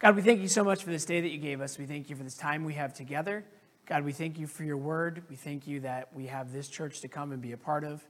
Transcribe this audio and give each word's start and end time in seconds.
God, 0.00 0.16
we 0.16 0.22
thank 0.22 0.40
you 0.40 0.48
so 0.48 0.64
much 0.64 0.82
for 0.82 0.88
this 0.88 1.04
day 1.04 1.20
that 1.20 1.28
you 1.28 1.36
gave 1.36 1.60
us. 1.60 1.76
We 1.76 1.84
thank 1.84 2.08
you 2.08 2.16
for 2.16 2.22
this 2.22 2.34
time 2.34 2.64
we 2.64 2.72
have 2.72 2.94
together. 2.94 3.44
God, 3.84 4.02
we 4.02 4.12
thank 4.12 4.38
you 4.38 4.46
for 4.46 4.64
your 4.64 4.78
word. 4.78 5.22
We 5.28 5.36
thank 5.36 5.66
you 5.66 5.80
that 5.80 6.08
we 6.14 6.26
have 6.28 6.54
this 6.54 6.68
church 6.68 7.02
to 7.02 7.08
come 7.08 7.32
and 7.32 7.42
be 7.42 7.52
a 7.52 7.58
part 7.58 7.84
of. 7.84 8.02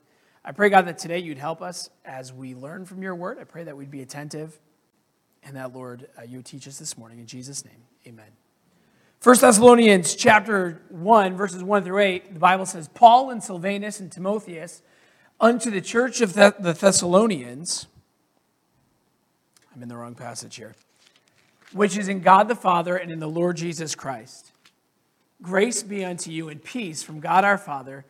I 0.45 0.53
pray, 0.53 0.69
God, 0.69 0.87
that 0.87 0.99
today 0.99 1.19
you'd 1.19 1.37
help 1.37 1.61
us 1.61 1.91
as 2.05 2.33
we 2.33 2.55
learn 2.55 2.87
from 2.87 3.03
your 3.03 3.17
word. 3.17 3.39
I 3.41 3.45
pray 3.45 3.65
that 3.65 3.77
we'd 3.77 3.91
be 3.91 4.03
attentive 4.03 4.61
and 5.43 5.57
that, 5.57 5.75
Lord, 5.75 6.07
uh, 6.17 6.23
you 6.23 6.43
teach 6.43 6.69
us 6.69 6.79
this 6.79 6.97
morning. 6.97 7.19
In 7.19 7.27
Jesus' 7.27 7.65
name, 7.65 7.83
amen. 8.07 8.31
1 9.25 9.39
Thessalonians 9.41 10.15
chapter 10.15 10.83
1, 10.91 11.37
verses 11.37 11.65
1 11.65 11.83
through 11.83 11.99
8, 11.99 12.35
the 12.35 12.39
Bible 12.39 12.67
says, 12.67 12.87
Paul 12.87 13.31
and 13.31 13.43
Silvanus 13.43 13.99
and 13.99 14.13
Timotheus 14.13 14.83
unto 15.41 15.73
the 15.73 15.81
church 15.81 16.21
of 16.21 16.35
the 16.35 16.77
Thessalonians, 16.81 17.89
I'm 19.75 19.83
in 19.83 19.89
the 19.89 19.97
wrong 19.97 20.15
passage 20.15 20.55
here 20.55 20.77
which 21.73 21.97
is 21.97 22.09
in 22.09 22.21
God 22.21 22.49
the 22.49 22.55
Father 22.55 22.97
and 22.97 23.11
in 23.11 23.21
the 23.21 23.29
Lord 23.29 23.57
Jesus 23.57 23.95
Christ. 23.95 24.53
Grace 25.43 25.83
be 25.83 26.05
unto 26.05 26.31
you 26.31 26.49
and 26.49 26.63
peace 26.63 27.03
from 27.03 27.21
God 27.21 27.45
our 27.45 27.59
Father 27.59 28.05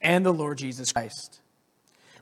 and 0.00 0.24
the 0.24 0.32
Lord 0.32 0.58
Jesus 0.58 0.92
Christ. 0.92 1.40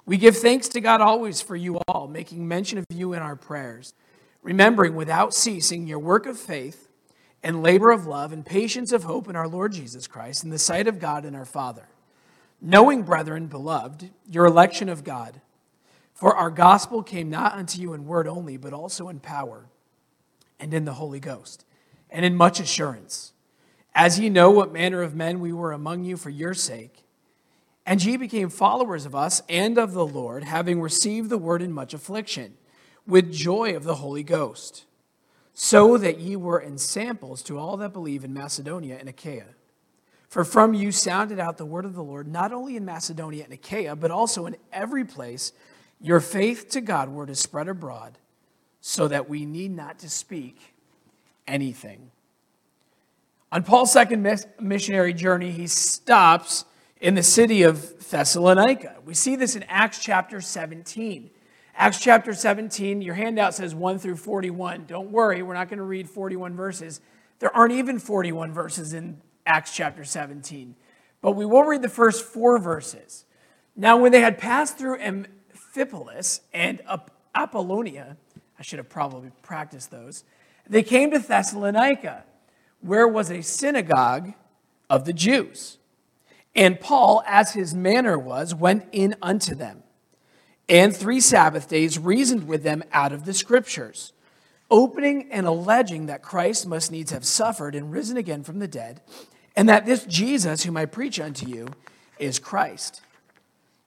We 0.06 0.16
give 0.16 0.36
thanks 0.36 0.69
to 0.70 0.80
God 0.80 1.00
always 1.00 1.41
for 1.41 1.55
you 1.55 1.77
all, 1.86 2.08
making 2.08 2.48
mention 2.48 2.78
of 2.78 2.86
you 2.91 3.12
in 3.12 3.22
our 3.22 3.36
prayers, 3.36 3.95
remembering 4.42 4.96
without 4.96 5.34
ceasing 5.34 5.86
your 5.86 5.98
work 5.98 6.27
of 6.27 6.38
faith 6.38 6.88
and 7.42 7.62
labor 7.62 7.91
of 7.91 8.06
love 8.06 8.33
and 8.33 8.44
patience 8.44 8.92
of 8.92 9.05
hope 9.05 9.28
in 9.28 9.36
our 9.36 9.48
Lord 9.48 9.72
Jesus 9.72 10.06
Christ 10.06 10.42
in 10.42 10.50
the 10.50 10.58
sight 10.58 10.88
of 10.88 10.98
God 10.98 11.24
and 11.24 11.36
our 11.36 11.44
Father. 11.44 11.88
Knowing, 12.60 13.02
brethren, 13.02 13.47
beloved, 13.47 14.10
your 14.28 14.47
election 14.47 14.88
of 14.88 15.05
God. 15.05 15.41
For 16.12 16.36
our 16.36 16.50
gospel 16.50 17.02
came 17.02 17.30
not 17.30 17.55
unto 17.55 17.80
you 17.80 17.94
in 17.94 18.06
word 18.06 18.28
only, 18.28 18.58
but 18.58 18.74
also 18.74 19.08
in 19.08 19.20
power 19.20 19.66
and 20.60 20.74
in 20.74 20.84
the 20.84 20.95
Holy 20.95 21.19
Ghost, 21.19 21.64
and 22.10 22.24
in 22.24 22.37
much 22.37 22.60
assurance, 22.60 23.32
as 23.95 24.19
ye 24.19 24.28
know 24.28 24.50
what 24.50 24.72
manner 24.72 25.03
of 25.03 25.14
men 25.14 25.41
we 25.41 25.53
were 25.53 25.72
among 25.72 26.05
you 26.05 26.16
for 26.16 26.30
your 26.30 26.55
sake. 26.55 27.05
And 27.86 28.05
ye 28.05 28.16
became 28.16 28.50
followers 28.50 29.06
of 29.06 29.14
us 29.14 29.42
and 29.48 29.78
of 29.78 29.94
the 29.94 30.06
Lord, 30.06 30.44
having 30.44 30.81
received 30.81 31.31
the 31.31 31.38
word 31.38 31.62
in 31.62 31.72
much 31.72 31.94
affliction, 31.94 32.55
with 33.06 33.33
joy 33.33 33.75
of 33.75 33.84
the 33.84 33.97
Holy 33.97 34.22
Ghost, 34.22 34.84
so 35.55 35.97
that 35.97 36.20
ye 36.20 36.36
were 36.36 36.62
ensamples 36.62 37.42
to 37.42 37.58
all 37.58 37.77
that 37.78 37.92
believe 37.92 38.22
in 38.22 38.33
Macedonia 38.33 38.97
and 39.00 39.08
Achaia. 39.08 39.47
For 40.28 40.44
from 40.44 40.75
you 40.75 40.92
sounded 40.92 41.41
out 41.41 41.58
the 41.58 41.66
word 41.66 41.84
of 41.84 41.94
the 41.94 42.05
Lord, 42.05 42.28
not 42.28 42.53
only 42.53 42.77
in 42.77 42.84
Macedonia 42.84 43.42
and 43.42 43.53
Achaia, 43.53 43.97
but 43.97 44.12
also 44.12 44.47
in 44.47 44.56
every 44.72 45.05
place. 45.05 45.53
Your 46.00 46.20
faith 46.20 46.69
to 46.70 46.81
God 46.81 47.06
Godward 47.06 47.31
is 47.31 47.41
spread 47.41 47.66
abroad 47.66 48.16
so 48.81 49.09
that 49.09 49.28
we 49.28 49.45
need 49.45 49.70
not 49.70 49.98
to 50.00 50.09
speak 50.09 50.75
anything. 51.47 52.11
On 53.53 53.62
Paul's 53.62 53.92
second 53.92 54.27
missionary 54.61 55.12
journey, 55.12 55.50
he 55.50 55.67
stops 55.67 56.64
in 57.00 57.14
the 57.14 57.22
city 57.22 57.62
of 57.62 58.09
Thessalonica. 58.11 58.97
We 59.05 59.14
see 59.14 59.34
this 59.34 59.56
in 59.56 59.64
Acts 59.64 59.98
chapter 59.98 60.41
17. 60.41 61.31
Acts 61.75 61.98
chapter 61.98 62.34
17, 62.34 63.00
your 63.00 63.14
handout 63.14 63.55
says 63.55 63.75
1 63.75 63.98
through 63.98 64.17
41. 64.17 64.84
Don't 64.87 65.11
worry, 65.11 65.42
we're 65.42 65.55
not 65.55 65.69
going 65.69 65.78
to 65.78 65.84
read 65.84 66.09
41 66.09 66.55
verses. 66.55 67.00
There 67.39 67.55
aren't 67.56 67.72
even 67.72 67.98
41 67.98 68.53
verses 68.53 68.92
in 68.92 69.20
Acts 69.47 69.75
chapter 69.75 70.05
17, 70.05 70.77
but 71.22 71.33
we 71.33 71.47
will 71.47 71.65
read 71.65 71.83
the 71.83 71.89
first 71.89 72.25
four 72.25 72.59
verses. 72.59 73.25
Now, 73.75 73.97
when 73.97 74.12
they 74.12 74.20
had 74.20 74.37
passed 74.37 74.77
through 74.77 74.98
Amphipolis 74.98 76.41
and 76.53 76.83
Apollonia, 77.34 78.17
I 78.61 78.62
should 78.62 78.78
have 78.78 78.91
probably 78.91 79.33
practiced 79.41 79.91
those. 79.91 80.22
They 80.69 80.83
came 80.83 81.11
to 81.12 81.19
Thessalonica, 81.19 82.25
where 82.83 83.08
was 83.08 83.30
a 83.30 83.42
synagogue 83.42 84.34
of 84.91 85.06
the 85.06 85.14
Jews. 85.14 85.78
And 86.55 86.78
Paul, 86.78 87.22
as 87.27 87.55
his 87.55 87.75
manner 87.75 88.19
was, 88.19 88.55
went 88.55 88.87
in 88.93 89.16
unto 89.22 89.54
them, 89.54 89.82
and 90.69 90.94
three 90.94 91.21
Sabbath 91.21 91.69
days 91.69 91.98
reasoned 91.98 92.47
with 92.47 92.62
them 92.62 92.84
out 92.93 93.12
of 93.12 93.25
the 93.25 93.32
Scriptures, 93.32 94.12
opening 94.71 95.32
and 95.32 95.47
alleging 95.47 96.06
that 96.06 96.22
Christ 96.22 96.66
must 96.66 96.92
needs 96.92 97.12
have 97.12 97.25
suffered 97.25 97.75
and 97.75 97.91
risen 97.91 98.19
again 98.19 98.44
from 98.44 98.59
the 98.59 98.69
dead, 98.69 99.00
and 99.56 99.71
that 99.71 99.87
this 99.87 100.04
Jesus, 100.04 100.65
whom 100.65 100.77
I 100.77 100.84
preach 100.84 101.19
unto 101.19 101.48
you, 101.48 101.69
is 102.19 102.38
Christ. 102.38 103.00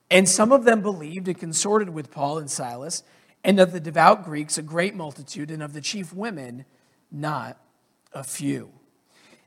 And 0.10 0.28
some 0.28 0.52
of 0.52 0.64
them 0.64 0.82
believed 0.82 1.28
and 1.28 1.38
consorted 1.38 1.90
with 1.90 2.12
Paul 2.12 2.40
and 2.40 2.50
Silas 2.50 3.04
and 3.44 3.60
of 3.60 3.72
the 3.72 3.80
devout 3.80 4.24
Greeks 4.24 4.58
a 4.58 4.62
great 4.62 4.96
multitude, 4.96 5.52
and 5.52 5.62
of 5.62 5.74
the 5.74 5.82
chief 5.82 6.14
women 6.14 6.66
not 7.12 7.58
a 8.14 8.24
few. 8.24 8.72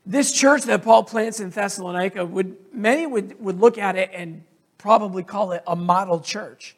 This 0.05 0.33
church 0.33 0.63
that 0.65 0.83
Paul 0.83 1.03
plants 1.03 1.41
in 1.41 1.51
Thessalonica 1.51 2.25
would 2.25 2.57
many 2.73 3.07
would, 3.07 3.41
would 3.41 3.59
look 3.59 3.77
at 3.77 3.97
it 3.97 4.11
and 4.13 4.45
probably 4.79 5.25
call 5.25 5.53
it 5.53 5.63
a 5.67 5.75
model 5.75 6.21
church. 6.21 6.77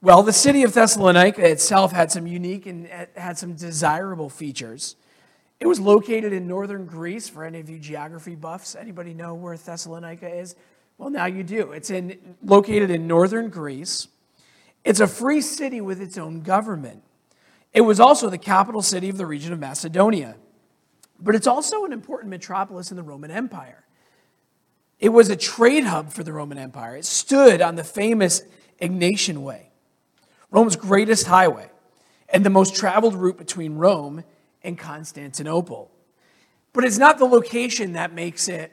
Well, 0.00 0.22
the 0.22 0.32
city 0.32 0.62
of 0.62 0.74
Thessalonica 0.74 1.44
itself 1.48 1.92
had 1.92 2.10
some 2.10 2.26
unique 2.26 2.66
and 2.66 2.88
had 3.16 3.36
some 3.36 3.54
desirable 3.54 4.30
features. 4.30 4.96
It 5.60 5.66
was 5.66 5.80
located 5.80 6.32
in 6.32 6.46
northern 6.46 6.86
Greece. 6.86 7.28
For 7.28 7.44
any 7.44 7.58
of 7.58 7.68
you 7.68 7.78
geography 7.78 8.36
buffs, 8.36 8.76
anybody 8.76 9.12
know 9.12 9.34
where 9.34 9.56
Thessalonica 9.56 10.28
is? 10.28 10.54
Well, 10.98 11.10
now 11.10 11.26
you 11.26 11.42
do. 11.42 11.72
It's 11.72 11.90
in, 11.90 12.36
located 12.44 12.90
in 12.90 13.06
northern 13.06 13.50
Greece. 13.50 14.08
It's 14.84 15.00
a 15.00 15.06
free 15.06 15.40
city 15.40 15.80
with 15.80 16.00
its 16.00 16.16
own 16.16 16.40
government. 16.40 17.02
It 17.72 17.82
was 17.82 18.00
also 18.00 18.30
the 18.30 18.38
capital 18.38 18.82
city 18.82 19.08
of 19.08 19.18
the 19.18 19.26
region 19.26 19.52
of 19.52 19.58
Macedonia. 19.58 20.36
But 21.20 21.34
it's 21.34 21.46
also 21.46 21.84
an 21.84 21.92
important 21.92 22.30
metropolis 22.30 22.90
in 22.90 22.96
the 22.96 23.02
Roman 23.02 23.30
Empire. 23.30 23.84
It 24.98 25.10
was 25.10 25.28
a 25.28 25.36
trade 25.36 25.84
hub 25.84 26.12
for 26.12 26.22
the 26.22 26.32
Roman 26.32 26.58
Empire. 26.58 26.96
It 26.96 27.04
stood 27.04 27.60
on 27.60 27.76
the 27.76 27.84
famous 27.84 28.42
Egnatian 28.80 29.38
Way, 29.38 29.70
Rome's 30.50 30.76
greatest 30.76 31.26
highway, 31.26 31.70
and 32.28 32.44
the 32.44 32.50
most 32.50 32.74
traveled 32.76 33.14
route 33.14 33.38
between 33.38 33.74
Rome 33.74 34.24
and 34.62 34.78
Constantinople. 34.78 35.90
But 36.72 36.84
it's 36.84 36.98
not 36.98 37.18
the 37.18 37.24
location 37.24 37.92
that 37.92 38.12
makes 38.12 38.48
it 38.48 38.72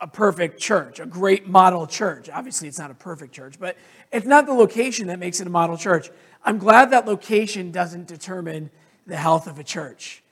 a 0.00 0.06
perfect 0.06 0.60
church, 0.60 1.00
a 1.00 1.06
great 1.06 1.46
model 1.46 1.86
church. 1.86 2.28
Obviously, 2.28 2.68
it's 2.68 2.78
not 2.78 2.90
a 2.90 2.94
perfect 2.94 3.32
church, 3.32 3.58
but 3.58 3.76
it's 4.12 4.26
not 4.26 4.46
the 4.46 4.52
location 4.52 5.06
that 5.06 5.18
makes 5.18 5.40
it 5.40 5.46
a 5.46 5.50
model 5.50 5.76
church. 5.76 6.10
I'm 6.44 6.58
glad 6.58 6.90
that 6.90 7.06
location 7.06 7.70
doesn't 7.70 8.06
determine 8.06 8.70
the 9.06 9.16
health 9.16 9.46
of 9.46 9.58
a 9.58 9.64
church 9.64 10.22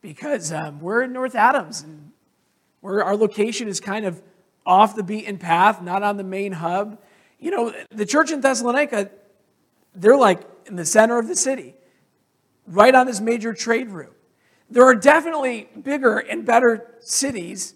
because 0.00 0.52
um, 0.52 0.80
we're 0.80 1.02
in 1.02 1.12
North 1.12 1.34
Adams 1.34 1.82
and 1.82 2.10
our 2.84 3.16
location 3.16 3.68
is 3.68 3.78
kind 3.78 4.04
of 4.04 4.20
off 4.66 4.96
the 4.96 5.04
beaten 5.04 5.38
path, 5.38 5.80
not 5.80 6.02
on 6.02 6.16
the 6.16 6.24
main 6.24 6.52
hub. 6.52 6.98
You 7.38 7.52
know, 7.52 7.74
the 7.90 8.06
church 8.06 8.32
in 8.32 8.40
Thessalonica, 8.40 9.10
they're 9.94 10.16
like 10.16 10.40
in 10.66 10.74
the 10.76 10.84
center 10.84 11.18
of 11.18 11.28
the 11.28 11.36
city, 11.36 11.74
right 12.66 12.94
on 12.94 13.06
this 13.06 13.20
major 13.20 13.54
trade 13.54 13.90
route. 13.90 14.16
There 14.68 14.84
are 14.84 14.94
definitely 14.94 15.68
bigger 15.80 16.18
and 16.18 16.44
better 16.44 16.94
cities 17.00 17.74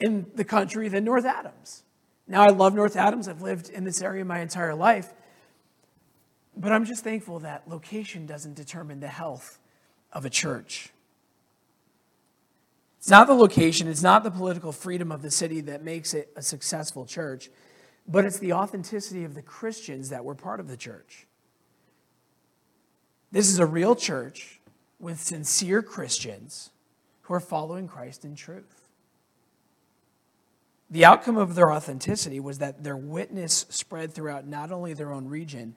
in 0.00 0.26
the 0.34 0.44
country 0.44 0.88
than 0.88 1.04
North 1.04 1.24
Adams. 1.24 1.82
Now, 2.26 2.42
I 2.42 2.48
love 2.48 2.74
North 2.74 2.96
Adams. 2.96 3.26
I've 3.26 3.42
lived 3.42 3.70
in 3.70 3.84
this 3.84 4.02
area 4.02 4.24
my 4.24 4.40
entire 4.40 4.74
life. 4.74 5.12
But 6.56 6.72
I'm 6.72 6.84
just 6.84 7.04
thankful 7.04 7.38
that 7.40 7.68
location 7.68 8.26
doesn't 8.26 8.54
determine 8.54 9.00
the 9.00 9.08
health 9.08 9.58
of 10.12 10.24
a 10.24 10.30
church. 10.30 10.90
It's 12.98 13.10
not 13.10 13.28
the 13.28 13.34
location, 13.34 13.86
it's 13.86 14.02
not 14.02 14.24
the 14.24 14.30
political 14.30 14.72
freedom 14.72 15.12
of 15.12 15.22
the 15.22 15.30
city 15.30 15.60
that 15.62 15.84
makes 15.84 16.14
it 16.14 16.30
a 16.34 16.42
successful 16.42 17.06
church, 17.06 17.48
but 18.08 18.24
it's 18.24 18.38
the 18.38 18.52
authenticity 18.52 19.24
of 19.24 19.34
the 19.34 19.42
Christians 19.42 20.08
that 20.10 20.24
were 20.24 20.34
part 20.34 20.58
of 20.58 20.66
the 20.66 20.76
church. 20.76 21.26
This 23.30 23.48
is 23.48 23.60
a 23.60 23.66
real 23.66 23.94
church 23.94 24.60
with 24.98 25.20
sincere 25.20 25.80
Christians 25.80 26.70
who 27.22 27.34
are 27.34 27.40
following 27.40 27.86
Christ 27.86 28.24
in 28.24 28.34
truth. 28.34 28.77
The 30.90 31.04
outcome 31.04 31.36
of 31.36 31.54
their 31.54 31.70
authenticity 31.70 32.40
was 32.40 32.58
that 32.58 32.82
their 32.82 32.96
witness 32.96 33.66
spread 33.68 34.12
throughout 34.12 34.46
not 34.46 34.72
only 34.72 34.94
their 34.94 35.12
own 35.12 35.28
region, 35.28 35.74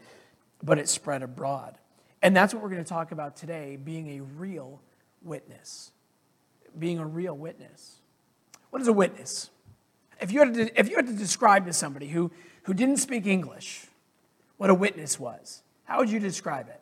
but 0.63 0.79
it 0.79 0.87
spread 0.87 1.21
abroad. 1.21 1.77
And 2.21 2.35
that's 2.35 2.53
what 2.53 2.63
we're 2.63 2.69
going 2.69 2.83
to 2.83 2.89
talk 2.89 3.11
about 3.11 3.35
today 3.35 3.77
being 3.83 4.19
a 4.19 4.21
real 4.21 4.81
witness. 5.21 5.91
Being 6.77 6.99
a 6.99 7.05
real 7.05 7.35
witness. 7.35 7.97
What 8.69 8.81
is 8.81 8.87
a 8.87 8.93
witness? 8.93 9.49
If 10.19 10.31
you 10.31 10.39
had 10.39 10.53
to, 10.53 10.79
if 10.79 10.89
you 10.89 10.95
had 10.95 11.07
to 11.07 11.13
describe 11.13 11.65
to 11.65 11.73
somebody 11.73 12.07
who, 12.07 12.31
who 12.63 12.73
didn't 12.73 12.97
speak 12.97 13.25
English 13.25 13.87
what 14.57 14.69
a 14.69 14.75
witness 14.75 15.19
was, 15.19 15.63
how 15.85 15.99
would 15.99 16.09
you 16.09 16.19
describe 16.19 16.69
it? 16.69 16.80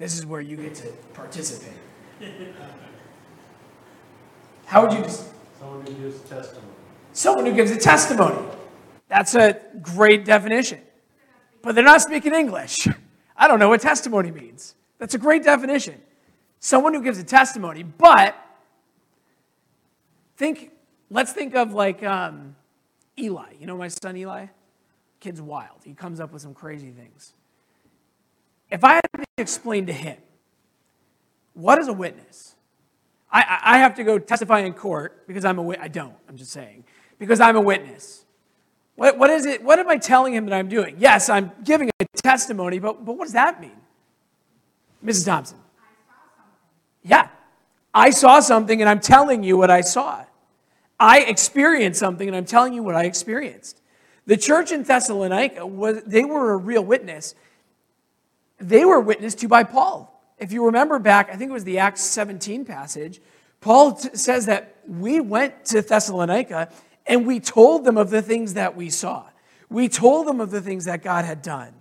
This 0.00 0.16
is 0.18 0.24
where 0.24 0.40
you 0.40 0.56
get 0.56 0.74
to 0.76 0.88
participate. 1.12 1.74
How 4.64 4.86
would 4.86 4.96
you? 4.96 5.02
Des- 5.04 5.24
Someone 5.60 5.86
who 5.86 5.92
gives 5.92 6.16
a 6.20 6.24
testimony. 6.26 6.66
Someone 7.12 7.44
who 7.46 7.52
gives 7.52 7.70
a 7.70 7.76
testimony. 7.78 8.46
That's 9.08 9.34
a 9.34 9.60
great 9.82 10.24
definition. 10.24 10.80
but 11.62 11.74
they're 11.74 11.84
not 11.84 12.00
speaking 12.00 12.32
English. 12.34 12.88
I 13.36 13.46
don't 13.46 13.58
know 13.58 13.68
what 13.68 13.82
testimony 13.82 14.30
means. 14.30 14.74
That's 14.98 15.12
a 15.14 15.18
great 15.18 15.44
definition. 15.44 16.00
Someone 16.60 16.94
who 16.94 17.02
gives 17.02 17.18
a 17.18 17.24
testimony, 17.24 17.82
but 17.82 18.34
think, 20.38 20.70
let's 21.10 21.32
think 21.34 21.54
of 21.54 21.74
like 21.74 22.02
um, 22.02 22.56
Eli. 23.18 23.52
You 23.60 23.66
know 23.66 23.76
my 23.76 23.88
son 23.88 24.16
Eli? 24.16 24.46
Kid's 25.20 25.42
wild. 25.42 25.80
He 25.84 25.92
comes 25.92 26.20
up 26.20 26.32
with 26.32 26.40
some 26.40 26.54
crazy 26.54 26.90
things. 26.90 27.34
If 28.70 28.84
I 28.84 28.94
had 28.94 29.02
to 29.16 29.24
explain 29.38 29.86
to 29.86 29.92
him, 29.92 30.16
what 31.54 31.78
is 31.78 31.88
a 31.88 31.92
witness? 31.92 32.54
I, 33.32 33.60
I 33.62 33.78
have 33.78 33.94
to 33.96 34.04
go 34.04 34.18
testify 34.18 34.60
in 34.60 34.72
court 34.72 35.26
because 35.26 35.44
I'm 35.44 35.58
a 35.58 35.62
witness. 35.62 35.84
I 35.84 35.88
don't, 35.88 36.14
I'm 36.28 36.36
just 36.36 36.50
saying. 36.50 36.84
Because 37.18 37.40
I'm 37.40 37.56
a 37.56 37.60
witness. 37.60 38.24
What, 38.96 39.18
what 39.18 39.30
is 39.30 39.46
it? 39.46 39.62
What 39.62 39.78
am 39.78 39.88
I 39.88 39.98
telling 39.98 40.34
him 40.34 40.46
that 40.46 40.54
I'm 40.54 40.68
doing? 40.68 40.96
Yes, 40.98 41.28
I'm 41.28 41.52
giving 41.64 41.90
a 42.00 42.04
testimony, 42.16 42.78
but, 42.78 43.04
but 43.04 43.16
what 43.16 43.24
does 43.24 43.34
that 43.34 43.60
mean? 43.60 43.76
Mrs. 45.04 45.26
Thompson. 45.26 45.58
Yeah. 47.02 47.28
I 47.94 48.10
saw 48.10 48.40
something 48.40 48.80
and 48.80 48.88
I'm 48.88 49.00
telling 49.00 49.42
you 49.42 49.56
what 49.56 49.70
I 49.70 49.80
saw. 49.80 50.24
I 50.98 51.20
experienced 51.20 51.98
something 51.98 52.28
and 52.28 52.36
I'm 52.36 52.44
telling 52.44 52.72
you 52.72 52.82
what 52.82 52.94
I 52.94 53.04
experienced. 53.04 53.80
The 54.26 54.36
church 54.36 54.70
in 54.70 54.82
Thessalonica 54.82 55.66
was 55.66 56.02
they 56.04 56.24
were 56.24 56.52
a 56.52 56.56
real 56.56 56.84
witness. 56.84 57.34
They 58.60 58.84
were 58.84 59.00
witnessed 59.00 59.38
to 59.40 59.48
by 59.48 59.64
Paul. 59.64 60.06
If 60.38 60.52
you 60.52 60.66
remember 60.66 60.98
back, 60.98 61.30
I 61.30 61.36
think 61.36 61.50
it 61.50 61.54
was 61.54 61.64
the 61.64 61.78
Acts 61.78 62.02
17 62.02 62.64
passage, 62.64 63.20
Paul 63.60 63.92
t- 63.92 64.10
says 64.14 64.46
that 64.46 64.76
we 64.86 65.20
went 65.20 65.66
to 65.66 65.82
Thessalonica 65.82 66.70
and 67.06 67.26
we 67.26 67.40
told 67.40 67.84
them 67.84 67.96
of 67.96 68.10
the 68.10 68.22
things 68.22 68.54
that 68.54 68.76
we 68.76 68.90
saw. 68.90 69.24
We 69.68 69.88
told 69.88 70.26
them 70.26 70.40
of 70.40 70.50
the 70.50 70.60
things 70.60 70.86
that 70.86 71.02
God 71.02 71.24
had 71.24 71.42
done. 71.42 71.74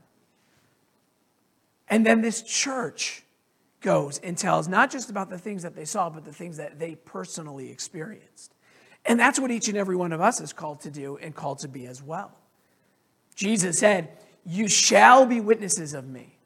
And 1.87 2.05
then 2.05 2.21
this 2.21 2.41
church 2.41 3.23
goes 3.81 4.19
and 4.19 4.37
tells 4.37 4.67
not 4.67 4.91
just 4.91 5.09
about 5.09 5.29
the 5.29 5.37
things 5.37 5.63
that 5.63 5.75
they 5.75 5.85
saw, 5.85 6.09
but 6.09 6.25
the 6.25 6.33
things 6.33 6.57
that 6.57 6.79
they 6.79 6.95
personally 6.95 7.71
experienced. 7.71 8.53
And 9.05 9.19
that's 9.19 9.39
what 9.39 9.51
each 9.51 9.69
and 9.69 9.77
every 9.77 9.95
one 9.95 10.11
of 10.11 10.21
us 10.21 10.41
is 10.41 10.53
called 10.53 10.81
to 10.81 10.91
do 10.91 11.17
and 11.17 11.33
called 11.33 11.59
to 11.59 11.67
be 11.67 11.87
as 11.87 12.03
well. 12.03 12.31
Jesus 13.35 13.79
said, 13.79 14.09
You 14.45 14.67
shall 14.67 15.25
be 15.25 15.39
witnesses 15.39 15.93
of 15.93 16.07
me. 16.07 16.38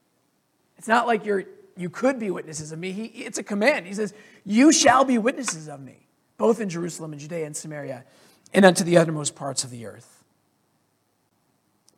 It's 0.78 0.88
not 0.88 1.08
like 1.08 1.26
you're, 1.26 1.46
you 1.76 1.90
could 1.90 2.20
be 2.20 2.32
witnesses 2.32 2.72
of 2.72 2.80
me. 2.80 2.92
He, 2.92 3.06
it's 3.06 3.38
a 3.38 3.44
command. 3.44 3.88
He 3.88 3.94
says, 3.94 4.14
You 4.44 4.72
shall 4.72 5.06
be 5.06 5.18
witnesses 5.18 5.68
of 5.68 5.80
me, 5.82 6.08
both 6.38 6.60
in 6.60 6.70
Jerusalem 6.70 7.14
and 7.14 7.22
Judea 7.22 7.46
and 7.46 7.56
Samaria 7.56 8.06
and 8.54 8.66
unto 8.66 8.84
the 8.84 8.98
uttermost 8.98 9.36
parts 9.36 9.64
of 9.64 9.72
the 9.72 9.86
earth. 9.86 10.24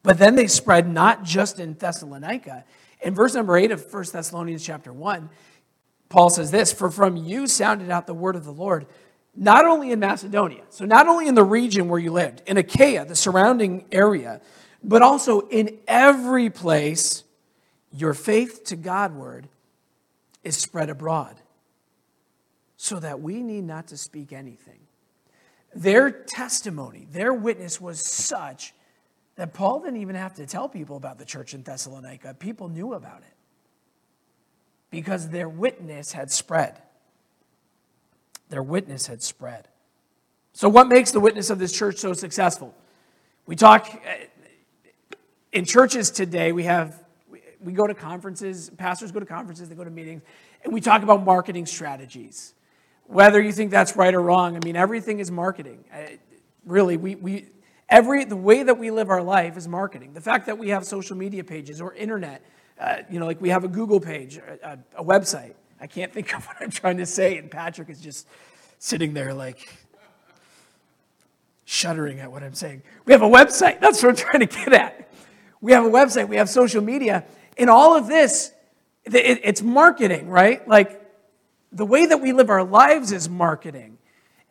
But 0.04 0.18
then 0.18 0.36
they 0.36 0.48
spread 0.48 0.88
not 0.88 1.24
just 1.24 1.60
in 1.60 1.74
Thessalonica. 1.74 2.64
In 3.02 3.14
verse 3.14 3.34
number 3.34 3.58
8 3.58 3.72
of 3.72 3.94
1 3.94 4.06
Thessalonians 4.14 4.64
chapter 4.64 4.94
1, 4.94 5.30
Paul 6.10 6.30
says 6.30 6.52
this 6.52 6.72
For 6.72 6.90
from 6.90 7.18
you 7.18 7.48
sounded 7.48 7.90
out 7.90 8.08
the 8.08 8.14
word 8.14 8.36
of 8.36 8.46
the 8.46 8.54
Lord, 8.54 8.86
not 9.36 9.66
only 9.66 9.92
in 9.92 10.00
Macedonia, 10.00 10.62
so 10.70 10.86
not 10.86 11.08
only 11.08 11.28
in 11.28 11.36
the 11.36 11.44
region 11.44 11.90
where 11.90 12.00
you 12.00 12.12
lived, 12.12 12.42
in 12.46 12.58
Achaia, 12.58 13.04
the 13.06 13.16
surrounding 13.16 13.86
area, 13.92 14.42
but 14.84 15.02
also 15.02 15.42
in 15.50 15.78
every 15.88 16.50
place, 16.50 17.24
your 17.96 18.14
faith 18.14 18.66
to 18.66 18.76
Godward 18.76 19.48
is 20.44 20.58
spread 20.58 20.90
abroad, 20.90 21.42
so 22.78 23.00
that 23.00 23.22
we 23.22 23.42
need 23.42 23.64
not 23.64 23.88
to 23.88 23.98
speak 23.98 24.34
anything. 24.34 24.80
Their 25.74 26.12
testimony, 26.12 27.08
their 27.12 27.34
witness 27.34 27.80
was 27.80 28.06
such 28.06 28.74
that 29.36 29.54
Paul 29.54 29.82
didn't 29.82 30.02
even 30.02 30.16
have 30.16 30.34
to 30.36 30.46
tell 30.46 30.70
people 30.70 30.98
about 30.98 31.18
the 31.18 31.26
church 31.26 31.54
in 31.54 31.64
Thessalonica. 31.64 32.34
People 32.34 32.70
knew 32.70 32.94
about 32.94 33.20
it 33.20 33.34
because 34.90 35.30
their 35.30 35.50
witness 35.50 36.14
had 36.14 36.32
spread. 36.32 36.82
Their 38.50 38.64
witness 38.64 39.08
had 39.08 39.22
spread. 39.22 39.68
So, 40.54 40.70
what 40.70 40.88
makes 40.88 41.12
the 41.12 41.20
witness 41.20 41.50
of 41.50 41.60
this 41.60 41.74
church 41.78 41.98
so 41.98 42.14
successful? 42.14 42.74
We 43.46 43.56
talk 43.56 43.90
uh, 43.94 45.18
in 45.52 45.66
churches 45.66 46.12
today, 46.12 46.52
we 46.52 46.64
have 46.64 47.05
we 47.66 47.74
go 47.74 47.88
to 47.88 47.94
conferences, 47.94 48.70
pastors 48.78 49.12
go 49.12 49.20
to 49.20 49.26
conferences, 49.26 49.68
they 49.68 49.76
go 49.76 49.84
to 49.84 49.90
meetings, 49.90 50.22
and 50.64 50.72
we 50.72 50.80
talk 50.80 51.02
about 51.02 51.26
marketing 51.26 51.66
strategies. 51.66 52.54
Whether 53.08 53.42
you 53.42 53.52
think 53.52 53.72
that's 53.72 53.96
right 53.96 54.14
or 54.14 54.22
wrong, 54.22 54.56
I 54.56 54.60
mean, 54.64 54.76
everything 54.76 55.20
is 55.20 55.32
marketing. 55.32 55.84
Really, 56.66 56.98
we, 56.98 57.16
we, 57.16 57.50
every, 57.90 58.24
the 58.24 58.36
way 58.36 58.64
that 58.64 58.78
we 58.78 58.92
live 58.92 59.10
our 59.10 59.22
life 59.22 59.58
is 59.58 59.68
marketing. 59.68 60.14
The 60.14 60.22
fact 60.22 60.46
that 60.46 60.58
we 60.58 60.70
have 60.70 60.86
social 60.86 61.18
media 61.18 61.44
pages 61.44 61.82
or 61.82 61.94
internet, 61.94 62.44
uh, 62.80 62.98
you 63.10 63.20
know, 63.20 63.26
like 63.26 63.42
we 63.42 63.50
have 63.50 63.64
a 63.64 63.68
Google 63.68 64.00
page, 64.00 64.38
a, 64.38 64.80
a 64.96 65.04
website. 65.04 65.54
I 65.82 65.88
can't 65.88 66.14
think 66.14 66.36
of 66.36 66.46
what 66.48 66.58
I'm 66.62 66.72
trying 66.72 66.98
to 66.98 67.06
say, 67.06 67.38
and 67.38 67.50
Patrick 67.50 67.90
is 67.90 68.00
just 68.00 68.28
sitting 68.80 69.14
there 69.14 69.34
like 69.34 69.68
shuddering 71.66 72.20
at 72.20 72.32
what 72.32 72.44
I'm 72.44 72.54
saying. 72.54 72.84
We 73.06 73.14
have 73.14 73.24
a 73.24 73.30
website. 73.30 73.80
That's 73.82 74.02
what 74.04 74.10
I'm 74.10 74.16
trying 74.16 74.48
to 74.48 74.56
get 74.56 74.74
at. 74.74 75.06
We 75.66 75.72
have 75.72 75.86
a 75.86 75.90
website, 75.90 76.28
we 76.28 76.36
have 76.36 76.48
social 76.48 76.84
media, 76.84 77.26
and 77.58 77.70
all 77.70 77.96
of 77.96 78.08
this, 78.08 78.52
it's 79.06 79.62
marketing, 79.62 80.30
right? 80.30 80.68
Like 80.68 81.02
the 81.72 81.86
way 81.86 82.06
that 82.06 82.22
we 82.22 82.34
live 82.34 82.50
our 82.50 82.64
lives 82.64 83.12
is 83.12 83.30
marketing. 83.30 83.98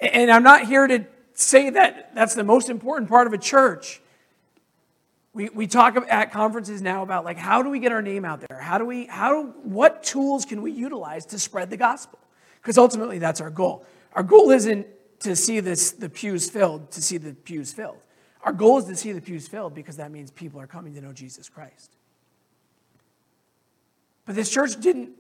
And 0.00 0.30
I'm 0.30 0.42
not 0.42 0.66
here 0.66 0.86
to 0.86 1.06
say 1.34 1.70
that 1.70 2.14
that's 2.14 2.34
the 2.34 2.44
most 2.44 2.68
important 2.68 3.08
part 3.08 3.26
of 3.26 3.32
a 3.32 3.38
church. 3.38 4.00
We, 5.32 5.48
we 5.48 5.66
talk 5.66 5.96
at 6.08 6.30
conferences 6.30 6.80
now 6.80 7.02
about 7.02 7.24
like 7.24 7.36
how 7.36 7.62
do 7.62 7.70
we 7.70 7.80
get 7.80 7.90
our 7.90 8.02
name 8.02 8.24
out 8.24 8.40
there? 8.48 8.60
How 8.60 8.78
do 8.78 8.84
we, 8.84 9.06
how, 9.06 9.30
do, 9.30 9.48
what 9.64 10.04
tools 10.04 10.44
can 10.44 10.62
we 10.62 10.70
utilize 10.70 11.26
to 11.26 11.38
spread 11.38 11.70
the 11.70 11.76
gospel? 11.76 12.20
Because 12.62 12.78
ultimately 12.78 13.18
that's 13.18 13.40
our 13.40 13.50
goal. 13.50 13.84
Our 14.12 14.22
goal 14.22 14.52
isn't 14.52 14.86
to 15.20 15.34
see 15.34 15.60
this, 15.60 15.90
the 15.90 16.08
pews 16.08 16.48
filled, 16.50 16.92
to 16.92 17.02
see 17.02 17.18
the 17.18 17.34
pews 17.34 17.72
filled. 17.72 17.98
Our 18.42 18.52
goal 18.52 18.78
is 18.78 18.84
to 18.84 18.96
see 18.96 19.12
the 19.12 19.20
pews 19.20 19.48
filled 19.48 19.74
because 19.74 19.96
that 19.96 20.12
means 20.12 20.30
people 20.30 20.60
are 20.60 20.66
coming 20.66 20.94
to 20.94 21.00
know 21.00 21.12
Jesus 21.12 21.48
Christ. 21.48 21.96
But 24.26 24.34
this 24.34 24.50
church 24.50 24.80
didn't 24.80 25.10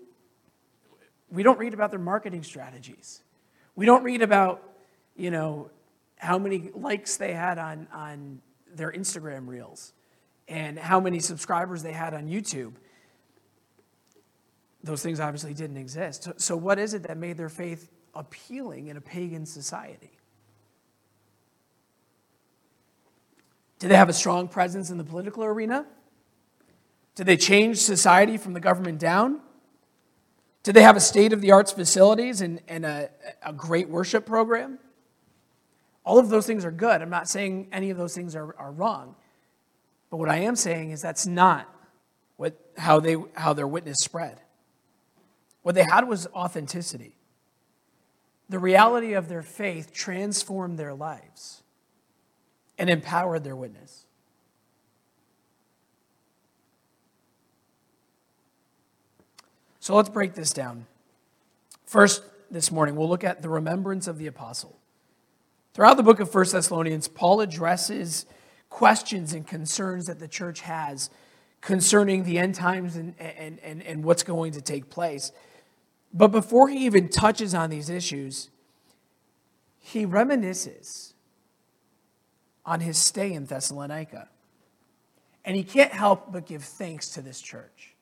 we 1.34 1.42
don't 1.42 1.58
read 1.58 1.74
about 1.74 1.90
their 1.90 2.00
marketing 2.00 2.44
strategies. 2.44 3.22
We 3.74 3.86
don't 3.86 4.04
read 4.04 4.22
about, 4.22 4.62
you 5.16 5.32
know, 5.32 5.70
how 6.16 6.38
many 6.38 6.70
likes 6.74 7.16
they 7.16 7.32
had 7.32 7.58
on, 7.58 7.88
on 7.92 8.40
their 8.72 8.92
Instagram 8.92 9.48
reels 9.48 9.92
and 10.46 10.78
how 10.78 11.00
many 11.00 11.18
subscribers 11.18 11.82
they 11.82 11.92
had 11.92 12.14
on 12.14 12.28
YouTube. 12.28 12.74
Those 14.84 15.02
things 15.02 15.18
obviously 15.18 15.54
didn't 15.54 15.76
exist. 15.76 16.28
So, 16.36 16.56
what 16.56 16.78
is 16.78 16.94
it 16.94 17.02
that 17.04 17.16
made 17.16 17.36
their 17.36 17.48
faith 17.48 17.90
appealing 18.14 18.86
in 18.86 18.96
a 18.96 19.00
pagan 19.00 19.44
society? 19.44 20.12
Did 23.80 23.90
they 23.90 23.96
have 23.96 24.08
a 24.08 24.14
strong 24.14 24.46
presence 24.46 24.90
in 24.90 24.98
the 24.98 25.04
political 25.04 25.42
arena? 25.42 25.84
Did 27.14 27.26
they 27.26 27.36
change 27.36 27.78
society 27.78 28.36
from 28.36 28.54
the 28.54 28.60
government 28.60 28.98
down? 28.98 29.40
Did 30.62 30.74
they 30.74 30.82
have 30.82 30.96
a 30.96 31.00
state 31.00 31.32
of 31.32 31.40
the 31.40 31.52
arts 31.52 31.72
facilities 31.72 32.40
and, 32.40 32.60
and 32.66 32.84
a, 32.84 33.10
a 33.42 33.52
great 33.52 33.88
worship 33.88 34.26
program? 34.26 34.78
All 36.04 36.18
of 36.18 36.28
those 36.28 36.46
things 36.46 36.64
are 36.64 36.70
good. 36.70 37.02
I'm 37.02 37.10
not 37.10 37.28
saying 37.28 37.68
any 37.72 37.90
of 37.90 37.96
those 37.96 38.14
things 38.14 38.34
are, 38.34 38.54
are 38.58 38.72
wrong. 38.72 39.14
But 40.10 40.18
what 40.18 40.28
I 40.28 40.38
am 40.38 40.56
saying 40.56 40.90
is 40.90 41.02
that's 41.02 41.26
not 41.26 41.68
what, 42.36 42.58
how, 42.76 43.00
they, 43.00 43.16
how 43.34 43.52
their 43.52 43.66
witness 43.66 43.98
spread. 44.00 44.40
What 45.62 45.74
they 45.74 45.84
had 45.84 46.08
was 46.08 46.26
authenticity. 46.28 47.16
The 48.48 48.58
reality 48.58 49.14
of 49.14 49.28
their 49.28 49.42
faith 49.42 49.92
transformed 49.92 50.78
their 50.78 50.94
lives 50.94 51.62
and 52.78 52.90
empowered 52.90 53.44
their 53.44 53.56
witness. 53.56 54.03
So 59.84 59.94
let's 59.94 60.08
break 60.08 60.32
this 60.32 60.54
down. 60.54 60.86
First, 61.84 62.22
this 62.50 62.72
morning, 62.72 62.96
we'll 62.96 63.06
look 63.06 63.22
at 63.22 63.42
the 63.42 63.50
remembrance 63.50 64.06
of 64.06 64.16
the 64.16 64.26
apostle. 64.26 64.78
Throughout 65.74 65.98
the 65.98 66.02
book 66.02 66.20
of 66.20 66.34
1 66.34 66.46
Thessalonians, 66.52 67.06
Paul 67.06 67.42
addresses 67.42 68.24
questions 68.70 69.34
and 69.34 69.46
concerns 69.46 70.06
that 70.06 70.20
the 70.20 70.26
church 70.26 70.62
has 70.62 71.10
concerning 71.60 72.24
the 72.24 72.38
end 72.38 72.54
times 72.54 72.96
and, 72.96 73.14
and, 73.20 73.58
and, 73.58 73.82
and 73.82 74.04
what's 74.04 74.22
going 74.22 74.52
to 74.52 74.62
take 74.62 74.88
place. 74.88 75.32
But 76.14 76.28
before 76.28 76.70
he 76.70 76.86
even 76.86 77.10
touches 77.10 77.52
on 77.52 77.68
these 77.68 77.90
issues, 77.90 78.48
he 79.78 80.06
reminisces 80.06 81.12
on 82.64 82.80
his 82.80 82.96
stay 82.96 83.34
in 83.34 83.44
Thessalonica. 83.44 84.30
And 85.44 85.54
he 85.54 85.62
can't 85.62 85.92
help 85.92 86.32
but 86.32 86.46
give 86.46 86.64
thanks 86.64 87.10
to 87.10 87.20
this 87.20 87.42
church 87.42 87.93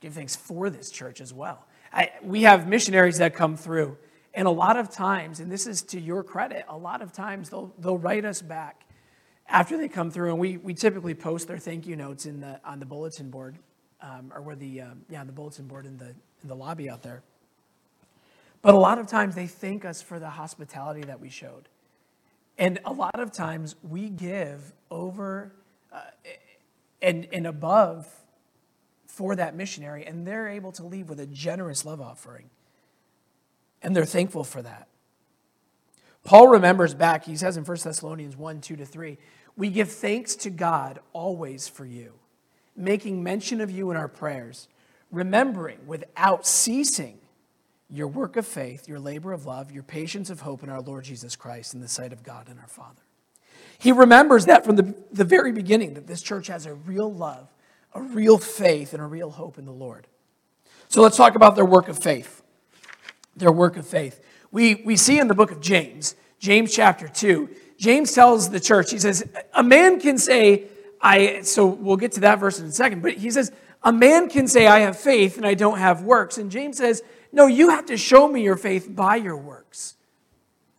give 0.00 0.14
thanks 0.14 0.36
for 0.36 0.70
this 0.70 0.90
church 0.90 1.20
as 1.20 1.32
well. 1.32 1.66
I, 1.92 2.10
we 2.22 2.42
have 2.42 2.68
missionaries 2.68 3.18
that 3.18 3.34
come 3.34 3.56
through, 3.56 3.96
and 4.34 4.46
a 4.46 4.50
lot 4.50 4.76
of 4.76 4.90
times, 4.90 5.40
and 5.40 5.50
this 5.50 5.66
is 5.66 5.82
to 5.82 6.00
your 6.00 6.22
credit, 6.22 6.64
a 6.68 6.76
lot 6.76 7.02
of 7.02 7.12
times 7.12 7.50
they'll, 7.50 7.72
they'll 7.78 7.98
write 7.98 8.24
us 8.24 8.42
back 8.42 8.84
after 9.48 9.78
they 9.78 9.88
come 9.88 10.10
through, 10.10 10.30
and 10.30 10.38
we, 10.38 10.58
we 10.58 10.74
typically 10.74 11.14
post 11.14 11.48
their 11.48 11.58
thank 11.58 11.86
you 11.86 11.96
notes 11.96 12.26
in 12.26 12.40
the, 12.40 12.60
on 12.64 12.78
the 12.78 12.86
bulletin 12.86 13.30
board, 13.30 13.56
um, 14.02 14.30
or 14.34 14.42
where 14.42 14.56
the, 14.56 14.82
um, 14.82 15.02
yeah, 15.08 15.20
on 15.20 15.26
the 15.26 15.32
bulletin 15.32 15.66
board 15.66 15.86
in 15.86 15.96
the, 15.96 16.08
in 16.08 16.48
the 16.48 16.54
lobby 16.54 16.90
out 16.90 17.02
there. 17.02 17.22
But 18.60 18.74
a 18.74 18.78
lot 18.78 18.98
of 18.98 19.06
times 19.06 19.34
they 19.34 19.46
thank 19.46 19.84
us 19.84 20.02
for 20.02 20.18
the 20.18 20.30
hospitality 20.30 21.02
that 21.02 21.20
we 21.20 21.30
showed. 21.30 21.68
And 22.58 22.80
a 22.84 22.92
lot 22.92 23.18
of 23.20 23.32
times 23.32 23.76
we 23.82 24.10
give 24.10 24.72
over 24.90 25.52
uh, 25.92 26.00
and, 27.00 27.28
and 27.32 27.46
above 27.46 28.08
for 29.18 29.34
that 29.34 29.56
missionary, 29.56 30.06
and 30.06 30.24
they're 30.24 30.46
able 30.46 30.70
to 30.70 30.86
leave 30.86 31.08
with 31.08 31.18
a 31.18 31.26
generous 31.26 31.84
love 31.84 32.00
offering. 32.00 32.50
And 33.82 33.94
they're 33.94 34.04
thankful 34.04 34.44
for 34.44 34.62
that. 34.62 34.86
Paul 36.22 36.46
remembers 36.46 36.94
back, 36.94 37.24
he 37.24 37.36
says 37.36 37.56
in 37.56 37.64
1 37.64 37.78
Thessalonians 37.82 38.36
1 38.36 38.60
2 38.60 38.76
to 38.76 38.86
3, 38.86 39.18
we 39.56 39.70
give 39.70 39.90
thanks 39.90 40.36
to 40.36 40.50
God 40.50 41.00
always 41.12 41.66
for 41.66 41.84
you, 41.84 42.12
making 42.76 43.24
mention 43.24 43.60
of 43.60 43.72
you 43.72 43.90
in 43.90 43.96
our 43.96 44.06
prayers, 44.06 44.68
remembering 45.10 45.80
without 45.84 46.46
ceasing 46.46 47.18
your 47.90 48.06
work 48.06 48.36
of 48.36 48.46
faith, 48.46 48.86
your 48.86 49.00
labor 49.00 49.32
of 49.32 49.46
love, 49.46 49.72
your 49.72 49.82
patience 49.82 50.30
of 50.30 50.42
hope 50.42 50.62
in 50.62 50.68
our 50.68 50.80
Lord 50.80 51.02
Jesus 51.02 51.34
Christ 51.34 51.74
in 51.74 51.80
the 51.80 51.88
sight 51.88 52.12
of 52.12 52.22
God 52.22 52.46
and 52.48 52.60
our 52.60 52.68
Father. 52.68 53.02
He 53.78 53.90
remembers 53.90 54.46
that 54.46 54.64
from 54.64 54.76
the, 54.76 54.94
the 55.10 55.24
very 55.24 55.50
beginning, 55.50 55.94
that 55.94 56.06
this 56.06 56.22
church 56.22 56.46
has 56.46 56.66
a 56.66 56.74
real 56.74 57.12
love, 57.12 57.48
a 57.98 58.02
real 58.02 58.38
faith, 58.38 58.92
and 58.94 59.02
a 59.02 59.06
real 59.06 59.30
hope 59.30 59.58
in 59.58 59.64
the 59.64 59.72
Lord. 59.72 60.06
So 60.88 61.02
let's 61.02 61.16
talk 61.16 61.34
about 61.34 61.54
their 61.54 61.64
work 61.64 61.88
of 61.88 61.98
faith. 61.98 62.42
Their 63.36 63.52
work 63.52 63.76
of 63.76 63.86
faith. 63.86 64.20
We, 64.50 64.76
we 64.76 64.96
see 64.96 65.18
in 65.18 65.28
the 65.28 65.34
book 65.34 65.50
of 65.50 65.60
James, 65.60 66.16
James 66.38 66.72
chapter 66.72 67.08
2, 67.08 67.48
James 67.76 68.12
tells 68.12 68.50
the 68.50 68.60
church, 68.60 68.90
he 68.90 68.98
says, 68.98 69.28
a 69.54 69.62
man 69.62 70.00
can 70.00 70.18
say, 70.18 70.64
I, 71.00 71.42
so 71.42 71.66
we'll 71.66 71.96
get 71.96 72.12
to 72.12 72.20
that 72.20 72.40
verse 72.40 72.58
in 72.58 72.66
a 72.66 72.72
second, 72.72 73.02
but 73.02 73.12
he 73.12 73.30
says, 73.30 73.52
a 73.82 73.92
man 73.92 74.28
can 74.28 74.48
say, 74.48 74.66
I 74.66 74.80
have 74.80 74.98
faith 74.98 75.36
and 75.36 75.46
I 75.46 75.54
don't 75.54 75.78
have 75.78 76.02
works. 76.02 76.38
And 76.38 76.50
James 76.50 76.78
says, 76.78 77.02
no, 77.30 77.46
you 77.46 77.70
have 77.70 77.86
to 77.86 77.96
show 77.96 78.26
me 78.26 78.42
your 78.42 78.56
faith 78.56 78.88
by 78.90 79.16
your 79.16 79.36
works. 79.36 79.94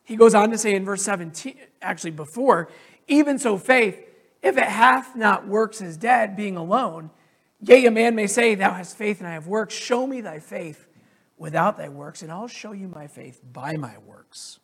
He 0.03 0.15
goes 0.15 0.33
on 0.33 0.49
to 0.51 0.57
say 0.57 0.75
in 0.75 0.83
verse 0.83 1.03
17, 1.03 1.55
actually 1.81 2.11
before, 2.11 2.69
even 3.07 3.37
so 3.37 3.57
faith, 3.57 4.08
if 4.41 4.57
it 4.57 4.63
hath 4.63 5.15
not 5.15 5.47
works, 5.47 5.81
is 5.81 5.97
dead, 5.97 6.35
being 6.35 6.55
alone. 6.55 7.09
Yea, 7.61 7.85
a 7.85 7.91
man 7.91 8.15
may 8.15 8.27
say, 8.27 8.55
Thou 8.55 8.73
hast 8.73 8.97
faith 8.97 9.19
and 9.19 9.27
I 9.27 9.33
have 9.33 9.47
works. 9.47 9.73
Show 9.73 10.07
me 10.07 10.21
thy 10.21 10.39
faith 10.39 10.87
without 11.37 11.77
thy 11.77 11.89
works, 11.89 12.21
and 12.21 12.31
I'll 12.31 12.47
show 12.47 12.71
you 12.71 12.87
my 12.87 13.07
faith 13.07 13.41
by 13.51 13.75
my 13.77 13.97
works. 14.05 14.59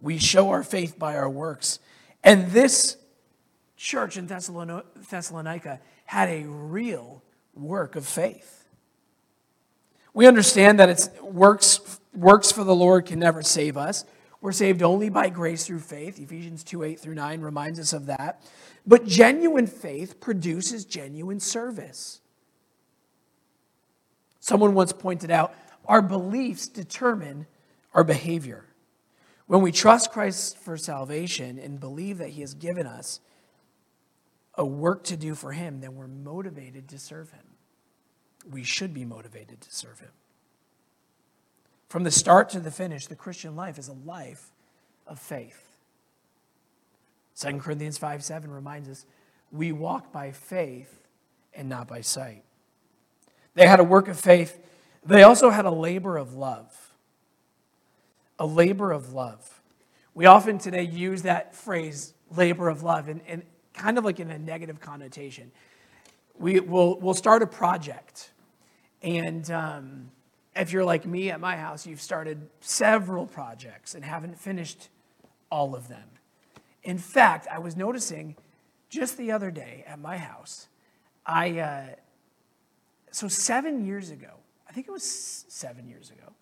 We 0.00 0.18
show 0.18 0.50
our 0.50 0.62
faith 0.62 0.98
by 0.98 1.16
our 1.16 1.28
works. 1.28 1.78
And 2.24 2.50
this 2.50 2.96
church 3.76 4.16
in 4.16 4.26
Thessalonica 4.26 5.80
had 6.06 6.28
a 6.28 6.44
real 6.44 7.22
work 7.54 7.96
of 7.96 8.06
faith. 8.06 8.64
We 10.12 10.26
understand 10.26 10.80
that 10.80 10.88
it's 10.88 11.08
works, 11.20 12.00
works 12.14 12.50
for 12.50 12.64
the 12.64 12.74
Lord 12.74 13.06
can 13.06 13.18
never 13.18 13.42
save 13.42 13.76
us. 13.76 14.04
We're 14.40 14.52
saved 14.52 14.82
only 14.82 15.10
by 15.10 15.28
grace 15.28 15.66
through 15.66 15.80
faith. 15.80 16.18
Ephesians 16.18 16.64
2 16.64 16.82
8 16.82 16.98
through 16.98 17.14
9 17.14 17.40
reminds 17.40 17.78
us 17.78 17.92
of 17.92 18.06
that. 18.06 18.42
But 18.86 19.06
genuine 19.06 19.66
faith 19.66 20.20
produces 20.20 20.84
genuine 20.84 21.40
service. 21.40 22.20
Someone 24.40 24.74
once 24.74 24.92
pointed 24.92 25.30
out 25.30 25.54
our 25.86 26.00
beliefs 26.00 26.68
determine 26.68 27.46
our 27.92 28.04
behavior. 28.04 28.64
When 29.46 29.60
we 29.60 29.72
trust 29.72 30.12
Christ 30.12 30.56
for 30.56 30.76
salvation 30.76 31.58
and 31.58 31.78
believe 31.78 32.18
that 32.18 32.30
He 32.30 32.40
has 32.40 32.54
given 32.54 32.86
us 32.86 33.20
a 34.54 34.64
work 34.64 35.04
to 35.04 35.16
do 35.16 35.34
for 35.34 35.52
Him, 35.52 35.80
then 35.80 35.96
we're 35.96 36.06
motivated 36.06 36.88
to 36.88 36.98
serve 36.98 37.30
Him 37.32 37.50
we 38.48 38.62
should 38.62 38.94
be 38.94 39.04
motivated 39.04 39.60
to 39.60 39.74
serve 39.74 40.00
Him. 40.00 40.10
From 41.90 42.04
the 42.04 42.10
start 42.10 42.48
to 42.50 42.60
the 42.60 42.70
finish, 42.70 43.08
the 43.08 43.16
Christian 43.16 43.56
life 43.56 43.76
is 43.76 43.88
a 43.88 43.92
life 43.92 44.52
of 45.06 45.18
faith. 45.18 45.66
2 47.38 47.58
Corinthians 47.58 47.98
5 47.98 48.22
7 48.22 48.50
reminds 48.50 48.88
us 48.88 49.04
we 49.50 49.72
walk 49.72 50.12
by 50.12 50.30
faith 50.30 51.02
and 51.52 51.68
not 51.68 51.88
by 51.88 52.00
sight. 52.00 52.44
They 53.54 53.66
had 53.66 53.80
a 53.80 53.84
work 53.84 54.08
of 54.08 54.18
faith, 54.18 54.58
they 55.04 55.24
also 55.24 55.50
had 55.50 55.64
a 55.64 55.70
labor 55.70 56.16
of 56.16 56.34
love. 56.34 56.94
A 58.38 58.46
labor 58.46 58.92
of 58.92 59.12
love. 59.12 59.60
We 60.14 60.26
often 60.26 60.58
today 60.58 60.84
use 60.84 61.22
that 61.22 61.54
phrase, 61.54 62.14
labor 62.34 62.68
of 62.68 62.82
love, 62.82 63.08
and, 63.08 63.20
and 63.26 63.42
kind 63.74 63.98
of 63.98 64.04
like 64.04 64.20
in 64.20 64.30
a 64.30 64.38
negative 64.38 64.80
connotation 64.80 65.50
we 66.40 66.58
will 66.58 66.98
we'll 66.98 67.14
start 67.14 67.42
a 67.42 67.46
project. 67.46 68.30
And 69.02 69.48
um, 69.50 70.10
if 70.56 70.72
you're 70.72 70.84
like 70.84 71.06
me 71.06 71.30
at 71.30 71.40
my 71.40 71.56
house, 71.56 71.86
you've 71.86 72.00
started 72.00 72.48
several 72.60 73.26
projects 73.26 73.94
and 73.94 74.04
haven't 74.04 74.38
finished 74.38 74.88
all 75.50 75.74
of 75.74 75.88
them. 75.88 76.08
In 76.82 76.98
fact, 76.98 77.46
I 77.50 77.58
was 77.58 77.76
noticing 77.76 78.36
just 78.88 79.16
the 79.16 79.30
other 79.32 79.50
day 79.50 79.84
at 79.86 79.98
my 79.98 80.16
house, 80.16 80.68
I, 81.24 81.58
uh, 81.60 81.86
so 83.12 83.28
seven 83.28 83.84
years 83.84 84.10
ago, 84.10 84.30
I 84.68 84.72
think 84.72 84.88
it 84.88 84.90
was 84.90 85.44
seven 85.48 85.88
years 85.88 86.10
ago, 86.10 86.32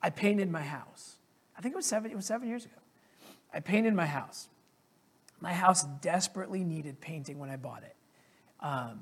I 0.00 0.10
painted 0.10 0.50
my 0.50 0.62
house. 0.62 1.16
I 1.56 1.60
think 1.60 1.74
it 1.74 1.76
was 1.76 1.86
seven, 1.86 2.10
it 2.10 2.16
was 2.16 2.26
seven 2.26 2.48
years 2.48 2.64
ago. 2.64 2.74
I 3.52 3.60
painted 3.60 3.94
my 3.94 4.06
house. 4.06 4.48
My 5.40 5.52
house 5.52 5.84
desperately 6.00 6.64
needed 6.64 7.00
painting 7.00 7.38
when 7.38 7.50
I 7.50 7.56
bought 7.56 7.82
it. 7.82 7.96
Um, 8.60 9.00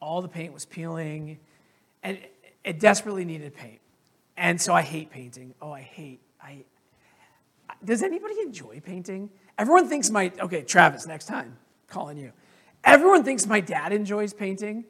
all 0.00 0.22
the 0.22 0.28
paint 0.28 0.52
was 0.52 0.64
peeling, 0.64 1.38
and 2.02 2.18
it 2.64 2.80
desperately 2.80 3.24
needed 3.24 3.54
paint. 3.54 3.80
And 4.36 4.60
so 4.60 4.72
I 4.72 4.82
hate 4.82 5.10
painting. 5.10 5.54
Oh, 5.60 5.72
I 5.72 5.82
hate. 5.82 6.20
I. 6.42 6.64
Does 7.84 8.02
anybody 8.02 8.40
enjoy 8.40 8.80
painting? 8.80 9.30
Everyone 9.58 9.88
thinks 9.88 10.10
my. 10.10 10.32
Okay, 10.40 10.62
Travis, 10.62 11.06
next 11.06 11.26
time, 11.26 11.56
calling 11.88 12.16
you. 12.16 12.32
Everyone 12.84 13.24
thinks 13.24 13.46
my 13.46 13.60
dad 13.60 13.92
enjoys 13.92 14.32
painting 14.32 14.84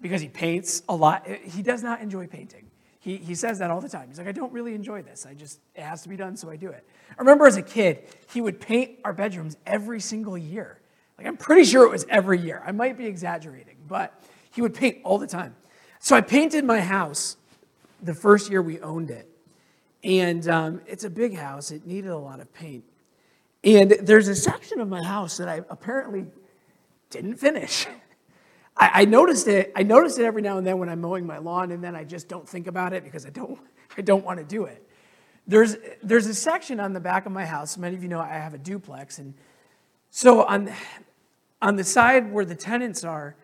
because 0.00 0.20
he 0.20 0.28
paints 0.28 0.82
a 0.88 0.94
lot. 0.94 1.26
He 1.26 1.62
does 1.62 1.82
not 1.82 2.00
enjoy 2.02 2.26
painting. 2.26 2.70
He, 3.00 3.16
he 3.16 3.34
says 3.34 3.58
that 3.60 3.70
all 3.70 3.80
the 3.80 3.88
time. 3.88 4.08
He's 4.08 4.18
like, 4.18 4.28
I 4.28 4.32
don't 4.32 4.52
really 4.52 4.74
enjoy 4.74 5.00
this. 5.00 5.24
I 5.24 5.32
just, 5.32 5.58
it 5.74 5.80
has 5.80 6.02
to 6.02 6.10
be 6.10 6.16
done, 6.16 6.36
so 6.36 6.50
I 6.50 6.56
do 6.56 6.68
it. 6.68 6.86
I 7.12 7.18
remember 7.18 7.46
as 7.46 7.56
a 7.56 7.62
kid, 7.62 8.04
he 8.30 8.42
would 8.42 8.60
paint 8.60 8.98
our 9.04 9.14
bedrooms 9.14 9.56
every 9.66 10.00
single 10.00 10.36
year. 10.36 10.78
Like, 11.16 11.26
I'm 11.26 11.38
pretty 11.38 11.64
sure 11.64 11.84
it 11.86 11.90
was 11.90 12.04
every 12.10 12.38
year. 12.38 12.62
I 12.64 12.72
might 12.72 12.98
be 12.98 13.06
exaggerating, 13.06 13.76
but 13.88 14.22
he 14.52 14.60
would 14.60 14.74
paint 14.74 14.98
all 15.02 15.16
the 15.16 15.26
time. 15.26 15.56
So 16.00 16.16
I 16.16 16.22
painted 16.22 16.64
my 16.64 16.80
house 16.80 17.36
the 18.02 18.14
first 18.14 18.50
year 18.50 18.62
we 18.62 18.80
owned 18.80 19.10
it. 19.10 19.28
And 20.02 20.48
um, 20.48 20.80
it's 20.86 21.04
a 21.04 21.10
big 21.10 21.36
house, 21.36 21.70
it 21.70 21.86
needed 21.86 22.10
a 22.10 22.16
lot 22.16 22.40
of 22.40 22.52
paint. 22.54 22.84
And 23.62 23.90
there's 24.00 24.28
a 24.28 24.34
section 24.34 24.80
of 24.80 24.88
my 24.88 25.02
house 25.02 25.36
that 25.36 25.48
I 25.48 25.60
apparently 25.68 26.24
didn't 27.10 27.36
finish. 27.36 27.86
I, 28.76 29.02
I, 29.02 29.04
noticed 29.04 29.46
it. 29.46 29.72
I 29.76 29.82
noticed 29.82 30.18
it 30.18 30.24
every 30.24 30.40
now 30.40 30.56
and 30.56 30.66
then 30.66 30.78
when 30.78 30.88
I'm 30.88 31.02
mowing 31.02 31.26
my 31.26 31.36
lawn, 31.36 31.70
and 31.70 31.84
then 31.84 31.94
I 31.94 32.04
just 32.04 32.28
don't 32.28 32.48
think 32.48 32.66
about 32.66 32.94
it 32.94 33.04
because 33.04 33.26
I 33.26 33.30
don't. 33.30 33.58
I 33.98 34.02
don't 34.02 34.24
want 34.24 34.38
to 34.38 34.44
do 34.44 34.64
it. 34.64 34.86
There's 35.48 35.76
there's 36.02 36.26
a 36.26 36.34
section 36.34 36.78
on 36.78 36.92
the 36.92 37.00
back 37.00 37.26
of 37.26 37.32
my 37.32 37.44
house. 37.44 37.76
Many 37.76 37.96
of 37.96 38.02
you 38.04 38.08
know 38.08 38.20
I 38.20 38.28
have 38.28 38.54
a 38.54 38.58
duplex, 38.58 39.18
and 39.18 39.34
so 40.10 40.44
on 40.44 40.72
on 41.60 41.74
the 41.74 41.84
side 41.84 42.32
where 42.32 42.44
the 42.44 42.54
tenants 42.54 43.02
are, 43.04 43.34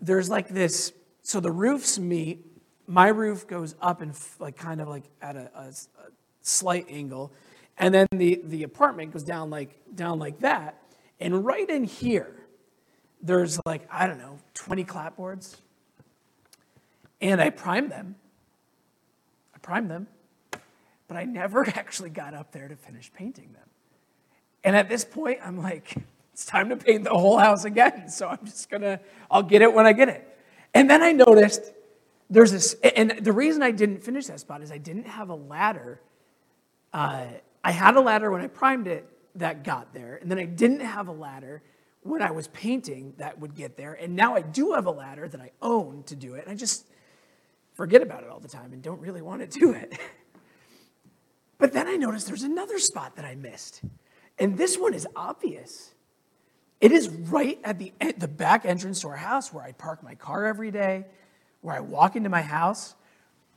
there's 0.00 0.30
like 0.30 0.48
this, 0.48 0.94
so 1.30 1.38
the 1.38 1.52
roofs 1.52 1.96
meet. 1.96 2.44
My 2.88 3.06
roof 3.06 3.46
goes 3.46 3.76
up 3.80 4.00
and 4.00 4.18
like 4.40 4.56
kind 4.56 4.80
of 4.80 4.88
like 4.88 5.04
at 5.22 5.36
a, 5.36 5.48
a, 5.54 5.66
a 5.68 6.10
slight 6.42 6.86
angle, 6.88 7.30
and 7.78 7.94
then 7.94 8.08
the, 8.10 8.40
the 8.42 8.64
apartment 8.64 9.12
goes 9.12 9.22
down 9.22 9.48
like 9.48 9.78
down 9.94 10.18
like 10.18 10.40
that. 10.40 10.82
And 11.20 11.44
right 11.44 11.70
in 11.70 11.84
here, 11.84 12.34
there's 13.22 13.60
like, 13.64 13.86
I 13.92 14.08
don't 14.08 14.18
know, 14.18 14.40
20 14.54 14.84
clapboards. 14.84 15.58
And 17.20 17.40
I 17.40 17.50
primed 17.50 17.92
them. 17.92 18.16
I 19.54 19.58
primed 19.58 19.88
them. 19.88 20.08
But 21.06 21.16
I 21.16 21.26
never 21.26 21.64
actually 21.76 22.10
got 22.10 22.34
up 22.34 22.50
there 22.50 22.66
to 22.66 22.74
finish 22.74 23.08
painting 23.12 23.52
them. 23.52 23.68
And 24.64 24.74
at 24.74 24.88
this 24.88 25.04
point, 25.04 25.38
I'm 25.44 25.62
like, 25.62 25.94
it's 26.32 26.44
time 26.44 26.70
to 26.70 26.76
paint 26.76 27.04
the 27.04 27.10
whole 27.10 27.38
house 27.38 27.64
again. 27.64 28.08
So 28.08 28.26
I'm 28.26 28.44
just 28.44 28.68
gonna, 28.68 28.98
I'll 29.30 29.44
get 29.44 29.62
it 29.62 29.72
when 29.72 29.86
I 29.86 29.92
get 29.92 30.08
it. 30.08 30.26
And 30.74 30.88
then 30.88 31.02
I 31.02 31.12
noticed 31.12 31.72
there's 32.28 32.52
this, 32.52 32.74
and 32.74 33.18
the 33.20 33.32
reason 33.32 33.62
I 33.62 33.72
didn't 33.72 34.04
finish 34.04 34.26
that 34.26 34.40
spot 34.40 34.62
is 34.62 34.70
I 34.70 34.78
didn't 34.78 35.06
have 35.06 35.30
a 35.30 35.34
ladder. 35.34 36.00
Uh, 36.92 37.26
I 37.64 37.70
had 37.72 37.96
a 37.96 38.00
ladder 38.00 38.30
when 38.30 38.40
I 38.40 38.46
primed 38.46 38.86
it 38.86 39.06
that 39.34 39.64
got 39.64 39.92
there, 39.92 40.16
and 40.16 40.30
then 40.30 40.38
I 40.38 40.44
didn't 40.44 40.80
have 40.80 41.08
a 41.08 41.12
ladder 41.12 41.62
when 42.02 42.22
I 42.22 42.30
was 42.30 42.48
painting 42.48 43.14
that 43.18 43.38
would 43.38 43.54
get 43.54 43.76
there. 43.76 43.92
And 43.92 44.16
now 44.16 44.34
I 44.34 44.42
do 44.42 44.72
have 44.72 44.86
a 44.86 44.90
ladder 44.90 45.28
that 45.28 45.40
I 45.40 45.50
own 45.60 46.02
to 46.04 46.16
do 46.16 46.34
it. 46.34 46.44
And 46.44 46.52
I 46.52 46.54
just 46.54 46.86
forget 47.74 48.02
about 48.02 48.22
it 48.22 48.30
all 48.30 48.40
the 48.40 48.48
time 48.48 48.72
and 48.72 48.82
don't 48.82 49.00
really 49.00 49.22
want 49.22 49.48
to 49.48 49.58
do 49.58 49.72
it. 49.72 49.98
but 51.58 51.72
then 51.72 51.86
I 51.86 51.96
noticed 51.96 52.26
there's 52.26 52.42
another 52.42 52.78
spot 52.78 53.16
that 53.16 53.24
I 53.24 53.34
missed. 53.34 53.82
And 54.38 54.56
this 54.56 54.78
one 54.78 54.94
is 54.94 55.06
obvious. 55.14 55.94
It 56.80 56.92
is 56.92 57.08
right 57.08 57.58
at 57.62 57.78
the, 57.78 57.92
the 58.16 58.28
back 58.28 58.64
entrance 58.64 59.02
to 59.02 59.08
our 59.08 59.16
house 59.16 59.52
where 59.52 59.62
I 59.62 59.72
park 59.72 60.02
my 60.02 60.14
car 60.14 60.46
every 60.46 60.70
day, 60.70 61.04
where 61.60 61.74
I 61.74 61.80
walk 61.80 62.16
into 62.16 62.30
my 62.30 62.40
house. 62.40 62.94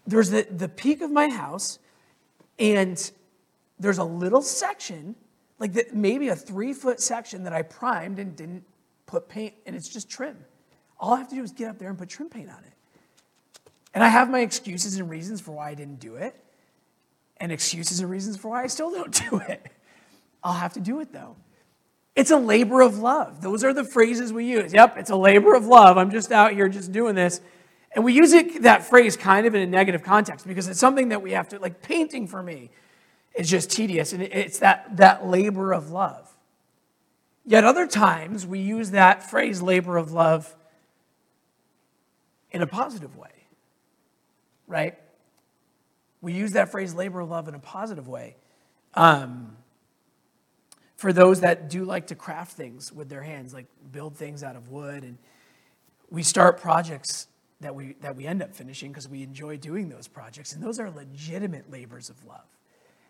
There's 0.06 0.30
the, 0.30 0.46
the 0.50 0.68
peak 0.68 1.02
of 1.02 1.10
my 1.10 1.30
house, 1.30 1.80
and 2.60 3.12
there's 3.80 3.98
a 3.98 4.04
little 4.04 4.42
section, 4.42 5.16
like 5.58 5.72
the, 5.72 5.86
maybe 5.94 6.28
a 6.28 6.36
three 6.36 6.74
foot 6.74 7.00
section 7.00 7.44
that 7.46 7.54
I 7.54 7.62
primed 7.62 8.20
and 8.20 8.36
didn't 8.36 8.66
put 9.06 9.30
paint, 9.30 9.54
and 9.66 9.76
it's 9.76 9.88
just 9.88 10.10
trim. 10.10 10.38
All 11.00 11.14
I 11.14 11.20
have 11.20 11.30
to 11.30 11.36
do 11.36 11.44
is 11.44 11.54
get 11.54 11.70
up 11.70 11.80
there 11.80 11.90
and 11.90 11.98
put 11.98 12.10
trim 12.10 12.30
paint 12.30 12.50
on 12.50 12.64
it. 12.64 12.74
And 13.94 14.04
I 14.04 14.10
have 14.10 14.30
my 14.30 14.40
excuses 14.40 14.98
and 14.98 15.10
reasons 15.10 15.40
for 15.40 15.52
why 15.52 15.70
I 15.70 15.76
didn't 15.76 16.02
do 16.02 16.16
it, 16.16 16.36
and 17.38 17.54
excuses 17.54 18.02
and 18.02 18.10
reasons 18.10 18.36
for 18.36 18.50
why 18.50 18.64
I 18.64 18.68
still 18.68 18.92
don't 18.92 19.14
do 19.30 19.38
it. 19.38 19.66
I'll 20.44 20.54
have 20.54 20.74
to 20.74 20.82
do 20.82 21.00
it 21.00 21.14
though. 21.14 21.38
It's 22.16 22.32
a 22.32 22.38
labor 22.38 22.82
of 22.82 23.00
love. 23.00 23.42
Those 23.42 23.64
are 23.64 23.74
the 23.74 23.84
phrases 23.84 24.32
we 24.32 24.46
use. 24.46 24.74
Yep, 24.74 24.98
it's 24.98 25.10
a 25.10 25.16
labor 25.16 25.56
of 25.56 25.66
love. 25.66 25.98
I'm 25.98 26.12
just 26.12 26.32
out 26.32 26.54
here 26.54 26.70
just 26.70 26.92
doing 26.92 27.16
this. 27.16 27.42
And 27.96 28.04
we 28.04 28.14
use 28.14 28.34
it, 28.34 28.64
that 28.64 28.84
phrase 28.84 29.18
kind 29.18 29.46
of 29.46 29.56
in 29.56 29.62
a 29.62 29.68
negative 29.68 30.04
context 30.04 30.48
because 30.48 30.68
it's 30.68 30.80
something 30.80 31.10
that 31.10 31.22
we 31.22 31.32
have 31.32 31.50
to, 31.50 31.60
like 31.60 31.82
painting 31.82 32.28
for 32.28 32.42
me 32.42 32.70
is 33.36 33.50
just 33.50 33.72
tedious. 33.72 34.14
And 34.14 34.22
it's 34.22 34.60
that, 34.60 34.98
that 34.98 35.28
labor 35.28 35.74
of 35.74 35.92
love. 35.92 36.30
Yet 37.46 37.64
other 37.64 37.88
times 37.88 38.48
we 38.48 38.60
use 38.60 38.92
that 38.92 39.30
phrase, 39.30 39.62
labor 39.62 39.98
of 39.98 40.12
love, 40.12 40.56
in 42.52 42.62
a 42.62 42.68
positive 42.68 43.18
way, 43.18 43.32
right? 44.68 44.96
We 46.22 46.34
use 46.34 46.54
that 46.54 46.70
phrase, 46.70 46.94
labor 46.94 47.20
of 47.20 47.30
love, 47.30 47.48
in 47.48 47.56
a 47.56 47.60
positive 47.60 48.08
way. 48.08 48.36
Um, 48.94 49.58
for 51.04 51.12
those 51.12 51.42
that 51.42 51.70
do 51.70 51.84
like 51.84 52.08
to 52.08 52.16
craft 52.16 52.54
things 52.54 52.90
with 52.90 53.10
their 53.10 53.22
hands, 53.22 53.54
like 53.54 53.66
build 53.92 54.16
things 54.16 54.42
out 54.42 54.56
of 54.56 54.70
wood. 54.70 55.04
And 55.04 55.18
we 56.10 56.24
start 56.24 56.62
projects 56.62 57.28
that 57.60 57.76
we, 57.76 57.98
that 58.00 58.16
we 58.16 58.26
end 58.26 58.42
up 58.42 58.56
finishing 58.56 58.90
because 58.90 59.10
we 59.10 59.22
enjoy 59.22 59.58
doing 59.58 59.90
those 59.90 60.08
projects. 60.08 60.54
And 60.54 60.64
those 60.64 60.80
are 60.80 60.90
legitimate 60.90 61.70
labors 61.70 62.10
of 62.10 62.24
love. 62.24 62.46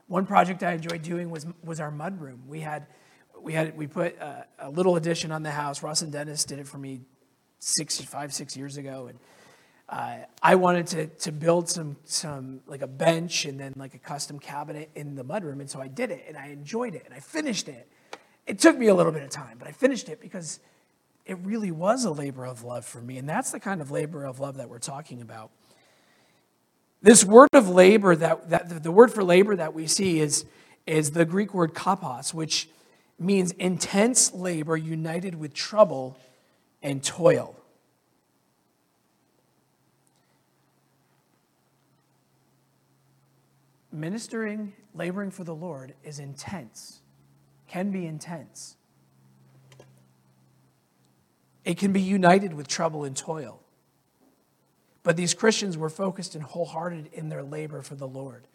One 0.08 0.26
project 0.26 0.64
I 0.64 0.72
enjoyed 0.72 1.04
doing 1.04 1.30
was, 1.30 1.46
was 1.64 1.80
our 1.80 1.92
mud 1.92 2.20
room. 2.20 2.42
We 2.48 2.62
had, 2.62 2.88
we 3.40 3.54
had, 3.54 3.78
we 3.78 3.86
put 3.86 4.18
a, 4.18 4.48
a 4.58 4.72
little 4.72 4.96
addition 4.96 5.32
on 5.32 5.44
the 5.44 5.52
house. 5.52 5.84
Russ 5.84 6.02
and 6.02 6.12
Dennis 6.12 6.46
did 6.46 6.58
it 6.58 6.68
for 6.68 6.80
me 6.80 7.02
six, 7.60 8.02
five, 8.02 8.34
six 8.34 8.58
years 8.58 8.78
ago. 8.78 9.06
And 9.06 9.20
uh, 9.94 10.18
I 10.42 10.56
wanted 10.56 10.88
to, 10.88 11.06
to 11.06 11.32
build 11.32 11.70
some, 11.70 11.98
some, 12.04 12.62
like 12.66 12.82
a 12.82 12.88
bench 12.88 13.46
and 13.46 13.60
then 13.60 13.74
like 13.76 13.94
a 13.94 14.00
custom 14.00 14.40
cabinet 14.40 14.90
in 14.96 15.14
the 15.14 15.24
mudroom. 15.24 15.60
And 15.60 15.70
so 15.70 15.80
I 15.80 15.88
did 15.88 16.10
it 16.10 16.26
and 16.28 16.36
I 16.36 16.48
enjoyed 16.48 16.96
it 16.96 17.04
and 17.06 17.14
I 17.14 17.20
finished 17.20 17.70
it. 17.70 17.88
It 18.48 18.58
took 18.58 18.76
me 18.76 18.88
a 18.88 18.96
little 18.96 19.12
bit 19.12 19.22
of 19.22 19.30
time, 19.30 19.58
but 19.60 19.68
I 19.68 19.72
finished 19.72 20.10
it 20.10 20.20
because 20.20 20.60
it 21.28 21.38
really 21.44 21.70
was 21.70 22.06
a 22.06 22.12
labor 22.12 22.44
of 22.44 22.64
love 22.64 22.86
for 22.86 23.02
me. 23.02 23.20
And 23.20 23.30
that's 23.30 23.52
the 23.52 23.60
kind 23.60 23.82
of 23.82 23.92
labor 23.92 24.26
of 24.26 24.40
love 24.40 24.58
that 24.58 24.68
we're 24.68 24.80
talking 24.80 25.22
about. 25.22 25.52
This 27.04 27.24
word 27.24 27.50
of 27.54 27.70
labor, 27.70 28.16
that, 28.16 28.50
that 28.50 28.82
the 28.82 28.92
word 28.92 29.14
for 29.14 29.24
labor 29.24 29.56
that 29.56 29.76
we 29.76 29.86
see 29.86 30.20
is, 30.20 30.46
is 30.88 31.12
the 31.12 31.24
Greek 31.24 31.54
word 31.54 31.76
kopos, 31.76 32.34
which 32.34 32.68
means 33.20 33.52
intense 33.52 34.34
labor 34.34 34.76
united 34.76 35.36
with 35.36 35.54
trouble 35.54 36.18
and 36.82 37.04
toil. 37.04 37.56
Ministering, 43.94 44.74
laboring 44.94 45.32
for 45.32 45.44
the 45.44 45.56
Lord 45.56 45.94
is 46.04 46.20
intense, 46.20 47.02
can 47.68 47.92
be 47.92 48.06
intense. 48.06 48.76
It 51.64 51.78
can 51.78 51.94
be 51.94 52.02
united 52.02 52.54
with 52.54 52.68
trouble 52.68 53.04
and 53.04 53.16
toil. 53.16 53.62
But 55.04 55.18
these 55.18 55.34
Christians 55.34 55.78
were 55.78 55.90
focused 55.90 56.36
and 56.36 56.44
wholehearted 56.44 57.10
in 57.14 57.30
their 57.30 57.44
labor 57.44 57.82
for 57.82 57.96
the 57.96 58.08
Lord. 58.08 58.48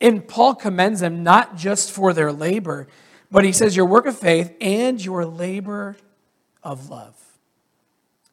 And 0.00 0.26
Paul 0.26 0.54
commends 0.54 1.00
them 1.00 1.22
not 1.22 1.56
just 1.56 1.90
for 1.90 2.12
their 2.12 2.32
labor, 2.32 2.86
but 3.30 3.44
he 3.44 3.52
says, 3.52 3.76
Your 3.76 3.86
work 3.86 4.06
of 4.06 4.18
faith 4.18 4.54
and 4.60 5.02
your 5.02 5.24
labor 5.24 5.96
of 6.62 6.90
love. 6.90 7.14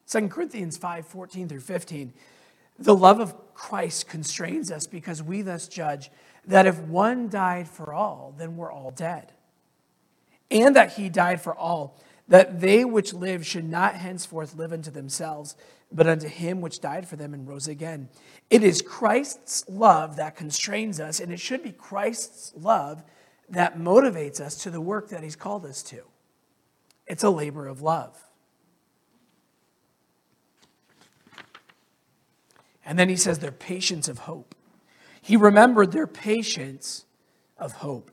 2 0.08 0.28
Corinthians 0.28 0.78
5 0.78 1.08
14 1.08 1.50
through 1.50 1.62
15. 1.62 2.14
The 2.80 2.96
love 2.96 3.20
of 3.20 3.54
Christ 3.54 4.08
constrains 4.10 4.72
us 4.72 4.88
because 4.88 5.24
we 5.24 5.42
thus 5.42 5.68
judge 5.68 6.12
that 6.46 6.66
if 6.66 6.80
one 6.80 7.30
died 7.30 7.68
for 7.68 7.94
all, 7.94 8.34
then 8.38 8.58
we're 8.58 8.72
all 8.72 8.92
dead. 8.92 9.32
And 10.52 10.76
that 10.76 10.94
he 10.94 11.10
died 11.10 11.42
for 11.42 11.56
all, 11.56 12.00
that 12.28 12.62
they 12.62 12.86
which 12.86 13.14
live 13.14 13.46
should 13.46 13.66
not 13.66 13.96
henceforth 13.96 14.56
live 14.56 14.74
unto 14.74 14.92
themselves, 14.92 15.56
but 15.92 16.08
unto 16.08 16.28
him 16.28 16.62
which 16.62 16.80
died 16.80 17.08
for 17.08 17.16
them 17.16 17.34
and 17.34 17.48
rose 17.48 17.68
again. 17.68 18.10
It 18.50 18.64
is 18.64 18.82
Christ's 18.82 19.68
love 19.70 20.18
that 20.18 20.36
constrains 20.36 21.00
us, 21.00 21.20
and 21.20 21.32
it 21.32 21.40
should 21.40 21.64
be 21.64 21.72
Christ's 21.72 22.54
love 22.56 23.04
that 23.50 23.78
motivates 23.78 24.40
us 24.40 24.56
to 24.64 24.70
the 24.70 24.82
work 24.82 25.10
that 25.10 25.24
he's 25.24 25.36
called 25.36 25.66
us 25.66 25.84
to. 25.84 26.02
It's 27.08 27.24
a 27.24 27.30
labor 27.30 27.68
of 27.68 27.82
love. 27.82 28.18
And 32.86 33.00
then 33.00 33.10
he 33.10 33.16
says, 33.16 33.40
their 33.40 33.52
patience 33.52 34.08
of 34.08 34.20
hope. 34.20 34.53
He 35.24 35.38
remembered 35.38 35.94
their 35.94 36.06
patience 36.06 37.06
of 37.58 37.72
hope. 37.72 38.12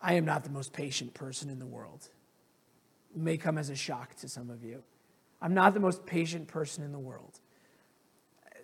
I 0.00 0.14
am 0.14 0.24
not 0.24 0.44
the 0.44 0.50
most 0.50 0.72
patient 0.72 1.12
person 1.12 1.50
in 1.50 1.58
the 1.58 1.66
world. 1.66 2.08
It 3.14 3.20
may 3.20 3.36
come 3.36 3.58
as 3.58 3.68
a 3.68 3.76
shock 3.76 4.14
to 4.16 4.28
some 4.30 4.48
of 4.48 4.64
you. 4.64 4.82
I'm 5.42 5.52
not 5.52 5.74
the 5.74 5.80
most 5.80 6.06
patient 6.06 6.48
person 6.48 6.82
in 6.82 6.90
the 6.90 6.98
world. 6.98 7.38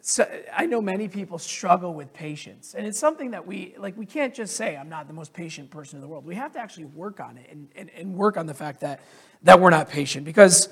So 0.01 0.27
I 0.57 0.65
know 0.65 0.81
many 0.81 1.09
people 1.09 1.39
struggle 1.39 1.93
with 1.93 2.15
patience, 2.15 2.75
and 2.75 2.87
it's 2.87 2.99
something 2.99 3.33
that 3.33 3.47
we 3.47 3.75
like. 3.77 3.99
We 3.99 4.07
can't 4.07 4.35
just 4.35 4.57
say 4.57 4.79
I'm 4.79 4.89
not 4.89 5.09
the 5.09 5.15
most 5.15 5.35
patient 5.35 5.71
person 5.71 5.99
in 5.99 6.01
the 6.01 6.09
world. 6.09 6.25
We 6.25 6.37
have 6.37 6.53
to 6.53 6.59
actually 6.59 6.87
work 6.87 7.21
on 7.21 7.37
it 7.37 7.51
and, 7.51 7.69
and, 7.77 7.91
and 7.91 8.15
work 8.15 8.39
on 8.39 8.47
the 8.47 8.55
fact 8.55 8.81
that 8.81 9.01
that 9.43 9.61
we're 9.61 9.71
not 9.71 9.91
patient 9.91 10.25
because 10.25 10.71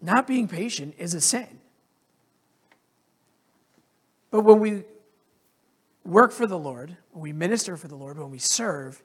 not 0.00 0.26
being 0.26 0.48
patient 0.48 0.94
is 0.96 1.12
a 1.12 1.20
sin. 1.20 1.60
But 4.34 4.40
when 4.40 4.58
we 4.58 4.82
work 6.04 6.32
for 6.32 6.44
the 6.44 6.58
Lord, 6.58 6.96
when 7.12 7.22
we 7.22 7.32
minister 7.32 7.76
for 7.76 7.86
the 7.86 7.94
Lord, 7.94 8.18
when 8.18 8.32
we 8.32 8.38
serve, 8.38 9.00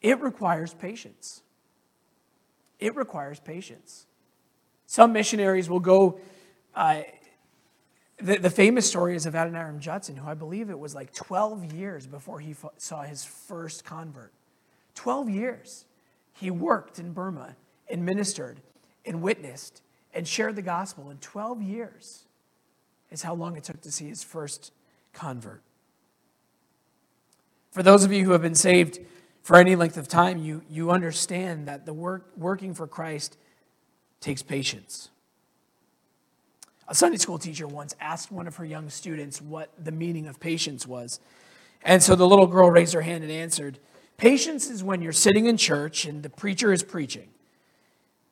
it 0.00 0.18
requires 0.22 0.72
patience. 0.72 1.42
It 2.78 2.96
requires 2.96 3.38
patience. 3.38 4.06
Some 4.86 5.12
missionaries 5.12 5.68
will 5.68 5.80
go. 5.80 6.18
Uh, 6.74 7.02
the, 8.16 8.38
the, 8.38 8.48
famous 8.48 8.88
story 8.88 9.14
is 9.14 9.26
of 9.26 9.34
Adoniram 9.34 9.80
Judson, 9.80 10.16
who 10.16 10.26
I 10.26 10.32
believe 10.32 10.70
it 10.70 10.78
was 10.78 10.94
like 10.94 11.12
12 11.12 11.74
years 11.74 12.06
before 12.06 12.40
he 12.40 12.56
saw 12.78 13.02
his 13.02 13.22
first 13.22 13.84
convert. 13.84 14.32
12 14.94 15.28
years. 15.28 15.84
He 16.32 16.50
worked 16.50 16.98
in 16.98 17.12
Burma 17.12 17.54
and 17.90 18.06
ministered 18.06 18.62
and 19.04 19.20
witnessed 19.20 19.82
and 20.14 20.26
shared 20.26 20.56
the 20.56 20.62
gospel 20.62 21.10
in 21.10 21.18
12 21.18 21.60
years 21.60 22.24
is 23.14 23.22
how 23.22 23.32
long 23.32 23.56
it 23.56 23.64
took 23.64 23.80
to 23.80 23.90
see 23.90 24.08
his 24.08 24.22
first 24.22 24.72
convert. 25.12 25.62
For 27.70 27.82
those 27.82 28.04
of 28.04 28.12
you 28.12 28.24
who 28.24 28.32
have 28.32 28.42
been 28.42 28.54
saved 28.54 28.98
for 29.42 29.56
any 29.56 29.76
length 29.76 29.96
of 29.96 30.08
time, 30.08 30.38
you, 30.38 30.62
you 30.68 30.90
understand 30.90 31.66
that 31.66 31.86
the 31.86 31.94
work, 31.94 32.30
working 32.36 32.74
for 32.74 32.86
Christ 32.86 33.38
takes 34.20 34.42
patience. 34.42 35.10
A 36.88 36.94
Sunday 36.94 37.16
school 37.16 37.38
teacher 37.38 37.66
once 37.66 37.94
asked 38.00 38.30
one 38.30 38.46
of 38.46 38.56
her 38.56 38.64
young 38.64 38.90
students 38.90 39.40
what 39.40 39.70
the 39.82 39.92
meaning 39.92 40.26
of 40.26 40.38
patience 40.38 40.86
was. 40.86 41.20
And 41.82 42.02
so 42.02 42.14
the 42.14 42.26
little 42.26 42.46
girl 42.46 42.70
raised 42.70 42.92
her 42.94 43.02
hand 43.02 43.24
and 43.24 43.32
answered 43.32 43.78
Patience 44.16 44.70
is 44.70 44.84
when 44.84 45.02
you're 45.02 45.12
sitting 45.12 45.46
in 45.46 45.56
church 45.56 46.04
and 46.04 46.22
the 46.22 46.30
preacher 46.30 46.72
is 46.72 46.82
preaching. 46.82 47.30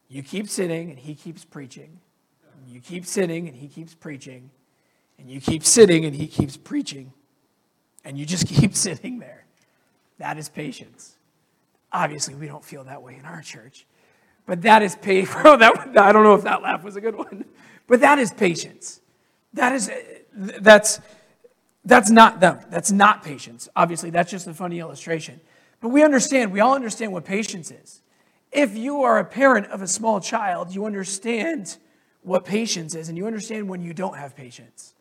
You 0.08 0.22
keep 0.22 0.48
sitting 0.48 0.90
and 0.90 0.98
he 0.98 1.14
keeps 1.14 1.44
preaching. 1.44 1.98
You 2.68 2.80
keep 2.80 3.04
sitting 3.04 3.48
and 3.48 3.56
he 3.56 3.66
keeps 3.66 3.94
preaching. 3.94 4.50
And 5.22 5.30
you 5.30 5.40
keep 5.40 5.64
sitting 5.64 6.04
and 6.04 6.16
he 6.16 6.26
keeps 6.26 6.56
preaching. 6.56 7.12
And 8.04 8.18
you 8.18 8.26
just 8.26 8.48
keep 8.48 8.74
sitting 8.74 9.20
there. 9.20 9.44
That 10.18 10.36
is 10.36 10.48
patience. 10.48 11.16
Obviously, 11.92 12.34
we 12.34 12.48
don't 12.48 12.64
feel 12.64 12.84
that 12.84 13.02
way 13.02 13.16
in 13.16 13.24
our 13.24 13.40
church. 13.40 13.86
But 14.46 14.62
that 14.62 14.82
is 14.82 14.96
patience. 14.96 15.36
Oh, 15.44 15.56
that, 15.56 15.96
I 15.96 16.10
don't 16.10 16.24
know 16.24 16.34
if 16.34 16.42
that 16.42 16.60
laugh 16.60 16.82
was 16.82 16.96
a 16.96 17.00
good 17.00 17.16
one. 17.16 17.44
But 17.88 18.00
that 18.00 18.18
is 18.18 18.32
patience. 18.32 19.00
That 19.54 19.72
is, 19.72 19.90
uh, 19.90 20.00
that's, 20.60 21.00
that's 21.84 22.10
not 22.10 22.40
them. 22.40 22.60
That's 22.70 22.92
not 22.92 23.22
patience. 23.24 23.68
Obviously, 23.76 24.08
that's 24.08 24.30
just 24.30 24.46
a 24.46 24.54
funny 24.54 24.78
illustration. 24.78 25.40
But 25.80 25.88
we 25.88 26.02
understand, 26.02 26.52
we 26.52 26.60
all 26.60 26.74
understand 26.74 27.12
what 27.12 27.24
patience 27.24 27.70
is. 27.70 28.00
If 28.50 28.76
you 28.76 29.02
are 29.02 29.18
a 29.18 29.24
parent 29.24 29.66
of 29.66 29.82
a 29.82 29.88
small 29.88 30.20
child, 30.20 30.72
you 30.74 30.86
understand 30.86 31.76
what 32.22 32.44
patience 32.44 32.94
is, 32.94 33.08
and 33.08 33.18
you 33.18 33.26
understand 33.26 33.68
when 33.68 33.82
you 33.82 33.92
don't 33.92 34.16
have 34.16 34.36
patience. 34.36 34.94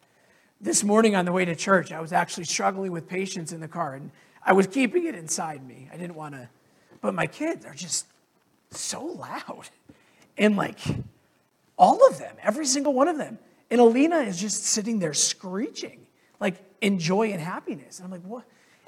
This 0.61 0.83
morning 0.83 1.15
on 1.15 1.25
the 1.25 1.31
way 1.31 1.43
to 1.43 1.55
church, 1.55 1.91
I 1.91 1.99
was 2.01 2.13
actually 2.13 2.43
struggling 2.43 2.91
with 2.91 3.07
patience 3.07 3.51
in 3.51 3.59
the 3.59 3.67
car. 3.67 3.95
And 3.95 4.11
I 4.45 4.53
was 4.53 4.67
keeping 4.67 5.07
it 5.07 5.15
inside 5.15 5.65
me. 5.65 5.89
I 5.91 5.97
didn't 5.97 6.15
want 6.15 6.35
to, 6.35 6.47
but 7.01 7.15
my 7.15 7.25
kids 7.25 7.65
are 7.65 7.73
just 7.73 8.05
so 8.69 9.03
loud. 9.03 9.69
And 10.37 10.55
like 10.55 10.77
all 11.77 12.07
of 12.07 12.19
them, 12.19 12.35
every 12.43 12.67
single 12.67 12.93
one 12.93 13.07
of 13.07 13.17
them. 13.17 13.39
And 13.71 13.81
Alina 13.81 14.17
is 14.17 14.39
just 14.39 14.63
sitting 14.63 14.99
there 14.99 15.15
screeching, 15.15 16.05
like 16.39 16.57
in 16.79 16.99
joy 16.99 17.31
and 17.31 17.41
happiness. 17.41 17.97
And 17.97 18.05
I'm 18.05 18.11
like, 18.11 18.23
what? 18.23 18.43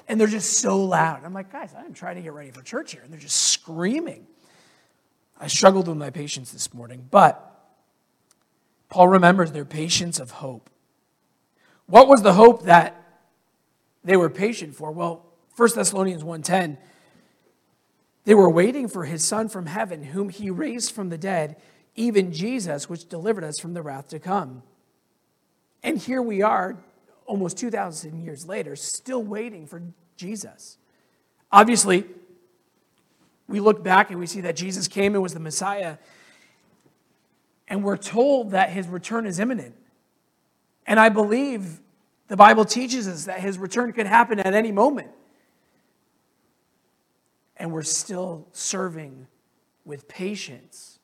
And 0.06 0.20
they're 0.20 0.28
just 0.28 0.58
so 0.58 0.84
loud. 0.84 1.24
I'm 1.24 1.34
like, 1.34 1.50
guys, 1.50 1.74
I'm 1.76 1.94
trying 1.94 2.16
to 2.16 2.22
get 2.22 2.34
ready 2.34 2.52
for 2.52 2.62
church 2.62 2.92
here. 2.92 3.02
And 3.02 3.12
they're 3.12 3.18
just 3.18 3.48
screaming. 3.48 4.26
I 5.40 5.48
struggled 5.48 5.88
with 5.88 5.96
my 5.96 6.10
patience 6.10 6.52
this 6.52 6.72
morning, 6.72 7.08
but 7.10 7.50
Paul 8.90 9.08
remembers 9.08 9.50
their 9.50 9.64
patience 9.64 10.20
of 10.20 10.30
hope. 10.30 10.70
What 11.86 12.08
was 12.08 12.22
the 12.22 12.32
hope 12.32 12.64
that 12.64 13.00
they 14.02 14.16
were 14.16 14.30
patient 14.30 14.74
for? 14.74 14.90
Well, 14.90 15.26
1 15.56 15.74
Thessalonians 15.74 16.24
1:10 16.24 16.78
they 18.24 18.34
were 18.34 18.48
waiting 18.48 18.88
for 18.88 19.04
his 19.04 19.24
son 19.24 19.48
from 19.48 19.66
heaven 19.66 20.02
whom 20.02 20.30
he 20.30 20.48
raised 20.48 20.92
from 20.92 21.10
the 21.10 21.18
dead, 21.18 21.56
even 21.94 22.32
Jesus 22.32 22.88
which 22.88 23.08
delivered 23.08 23.44
us 23.44 23.58
from 23.60 23.74
the 23.74 23.82
wrath 23.82 24.08
to 24.08 24.18
come. 24.18 24.62
And 25.82 25.98
here 25.98 26.22
we 26.22 26.40
are 26.40 26.78
almost 27.26 27.58
2000 27.58 28.24
years 28.24 28.46
later 28.46 28.76
still 28.76 29.22
waiting 29.22 29.66
for 29.66 29.82
Jesus. 30.16 30.78
Obviously, 31.52 32.04
we 33.46 33.60
look 33.60 33.84
back 33.84 34.10
and 34.10 34.18
we 34.18 34.26
see 34.26 34.40
that 34.40 34.56
Jesus 34.56 34.88
came 34.88 35.14
and 35.14 35.22
was 35.22 35.34
the 35.34 35.40
Messiah 35.40 35.98
and 37.68 37.82
we're 37.82 37.96
told 37.96 38.50
that 38.50 38.70
his 38.70 38.88
return 38.88 39.26
is 39.26 39.38
imminent. 39.38 39.74
And 40.86 41.00
I 41.00 41.08
believe 41.08 41.80
the 42.28 42.36
Bible 42.36 42.64
teaches 42.64 43.08
us 43.08 43.24
that 43.24 43.40
his 43.40 43.58
return 43.58 43.92
could 43.92 44.06
happen 44.06 44.38
at 44.40 44.54
any 44.54 44.72
moment. 44.72 45.10
And 47.56 47.72
we're 47.72 47.82
still 47.82 48.48
serving 48.52 49.26
with 49.84 50.08
patience. 50.08 50.98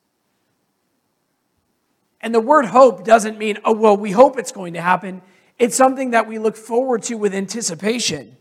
And 2.19 2.35
the 2.35 2.39
word 2.39 2.65
hope 2.65 3.03
doesn't 3.03 3.37
mean, 3.37 3.57
oh, 3.63 3.73
well, 3.73 3.97
we 3.97 4.11
hope 4.11 4.37
it's 4.37 4.51
going 4.51 4.73
to 4.73 4.81
happen. 4.81 5.21
It's 5.57 5.75
something 5.75 6.11
that 6.11 6.27
we 6.27 6.37
look 6.39 6.55
forward 6.55 7.03
to 7.03 7.15
with 7.15 7.33
anticipation 7.33 8.37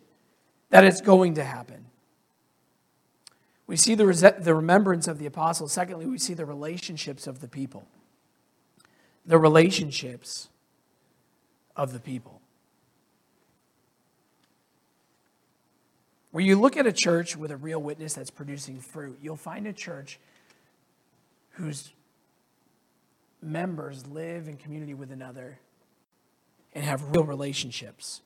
that 0.71 0.85
it's 0.85 1.01
going 1.01 1.35
to 1.35 1.45
happen. 1.45 1.87
We 3.67 3.77
see 3.77 3.95
the, 3.95 4.35
the 4.39 4.55
remembrance 4.55 5.07
of 5.07 5.19
the 5.19 5.27
apostles. 5.27 5.73
Secondly, 5.73 6.07
we 6.07 6.19
see 6.19 6.35
the 6.35 6.45
relationships 6.45 7.27
of 7.27 7.41
the 7.41 7.49
people 7.49 7.87
the 9.27 9.39
relationships 9.39 10.49
of 11.77 11.93
the 11.93 12.01
people. 12.01 12.41
When 16.33 16.45
you 16.45 16.57
look 16.57 16.77
at 16.77 16.87
a 16.87 16.93
church 16.93 17.37
with 17.37 17.51
a 17.51 17.57
real 17.57 17.81
witness 17.81 18.15
that's 18.15 18.31
producing 18.31 18.81
fruit, 18.81 19.19
you'll 19.21 19.37
find 19.37 19.67
a 19.67 19.73
church 19.73 20.21
whose 21.51 21.93
members 23.43 24.07
live 24.07 24.47
in 24.47 24.57
community 24.57 24.95
with 24.95 25.11
another 25.11 25.59
and 26.73 26.85
have 26.85 27.03
real 27.11 27.25
relationships. 27.25 28.21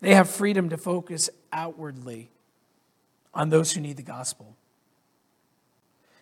They 0.00 0.14
have 0.14 0.28
freedom 0.28 0.68
to 0.68 0.76
focus 0.76 1.30
outwardly 1.52 2.30
on 3.32 3.48
those 3.48 3.72
who 3.72 3.80
need 3.80 3.96
the 3.96 4.02
gospel. 4.02 4.54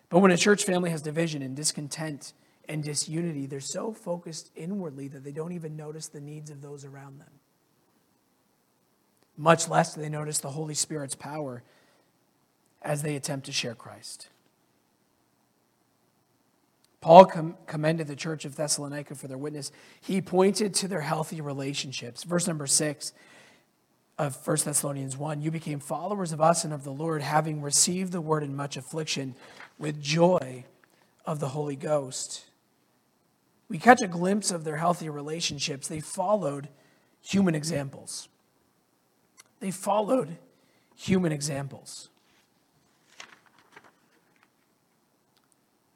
But 0.08 0.20
when 0.20 0.30
a 0.30 0.36
church 0.36 0.64
family 0.64 0.90
has 0.90 1.02
division 1.02 1.42
and 1.42 1.56
discontent 1.56 2.32
and 2.68 2.82
disunity, 2.82 3.46
they're 3.46 3.60
so 3.60 3.92
focused 3.92 4.50
inwardly 4.54 5.08
that 5.08 5.24
they 5.24 5.32
don't 5.32 5.52
even 5.52 5.76
notice 5.76 6.08
the 6.08 6.20
needs 6.20 6.50
of 6.50 6.62
those 6.62 6.84
around 6.84 7.18
them. 7.20 7.30
Much 9.36 9.68
less 9.68 9.94
do 9.94 10.00
they 10.00 10.08
notice 10.08 10.38
the 10.38 10.50
Holy 10.50 10.74
Spirit's 10.74 11.14
power 11.14 11.62
as 12.82 13.02
they 13.02 13.16
attempt 13.16 13.46
to 13.46 13.52
share 13.52 13.74
Christ. 13.74 14.28
Paul 17.00 17.24
com- 17.26 17.56
commended 17.66 18.06
the 18.06 18.14
church 18.14 18.44
of 18.44 18.54
Thessalonica 18.54 19.14
for 19.16 19.26
their 19.26 19.38
witness. 19.38 19.72
He 20.00 20.20
pointed 20.20 20.72
to 20.74 20.88
their 20.88 21.00
healthy 21.00 21.40
relationships. 21.40 22.22
Verse 22.22 22.46
number 22.46 22.66
six 22.66 23.12
of 24.18 24.36
1 24.46 24.58
Thessalonians 24.64 25.16
1 25.16 25.42
You 25.42 25.50
became 25.50 25.80
followers 25.80 26.32
of 26.32 26.40
us 26.40 26.64
and 26.64 26.72
of 26.72 26.84
the 26.84 26.92
Lord, 26.92 27.22
having 27.22 27.60
received 27.60 28.12
the 28.12 28.20
word 28.20 28.44
in 28.44 28.54
much 28.54 28.76
affliction 28.76 29.34
with 29.78 30.00
joy 30.00 30.64
of 31.26 31.40
the 31.40 31.48
Holy 31.48 31.76
Ghost 31.76 32.44
we 33.72 33.78
catch 33.78 34.02
a 34.02 34.06
glimpse 34.06 34.50
of 34.50 34.64
their 34.64 34.76
healthy 34.76 35.08
relationships. 35.08 35.88
They 35.88 36.00
followed 36.00 36.68
human 37.22 37.54
examples. 37.54 38.28
They 39.60 39.70
followed 39.70 40.36
human 40.94 41.32
examples. 41.32 42.10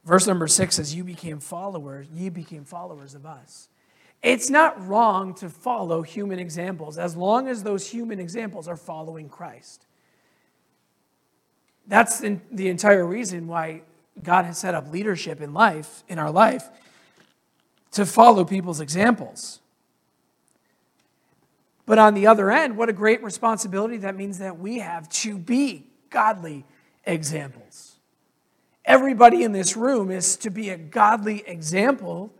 Verse 0.06 0.26
number 0.26 0.48
six 0.48 0.76
says, 0.76 0.94
You 0.94 1.04
became 1.04 1.38
followers, 1.38 2.06
ye 2.14 2.30
became 2.30 2.64
followers 2.64 3.14
of 3.14 3.26
us. 3.26 3.68
It's 4.22 4.48
not 4.48 4.82
wrong 4.88 5.34
to 5.34 5.50
follow 5.50 6.00
human 6.00 6.38
examples 6.38 6.96
as 6.96 7.14
long 7.14 7.46
as 7.46 7.62
those 7.62 7.86
human 7.90 8.18
examples 8.18 8.68
are 8.68 8.78
following 8.78 9.28
Christ. 9.28 9.84
That's 11.86 12.20
the 12.20 12.68
entire 12.68 13.04
reason 13.04 13.46
why 13.46 13.82
God 14.22 14.46
has 14.46 14.56
set 14.56 14.74
up 14.74 14.90
leadership 14.90 15.42
in 15.42 15.52
life, 15.52 16.04
in 16.08 16.18
our 16.18 16.30
life, 16.30 16.70
to 17.96 18.04
follow 18.04 18.44
people's 18.44 18.80
examples. 18.80 19.60
But 21.86 21.98
on 21.98 22.12
the 22.12 22.26
other 22.26 22.50
end, 22.50 22.76
what 22.76 22.90
a 22.90 22.92
great 22.92 23.22
responsibility 23.22 23.96
that 23.98 24.14
means 24.14 24.38
that 24.38 24.58
we 24.58 24.80
have 24.80 25.08
to 25.08 25.38
be 25.38 25.86
godly 26.10 26.66
examples. 27.06 27.96
Everybody 28.84 29.44
in 29.44 29.52
this 29.52 29.76
room 29.76 30.10
is 30.10 30.36
to 30.38 30.50
be 30.50 30.68
a 30.68 30.76
godly 30.76 31.42
example 31.46 32.34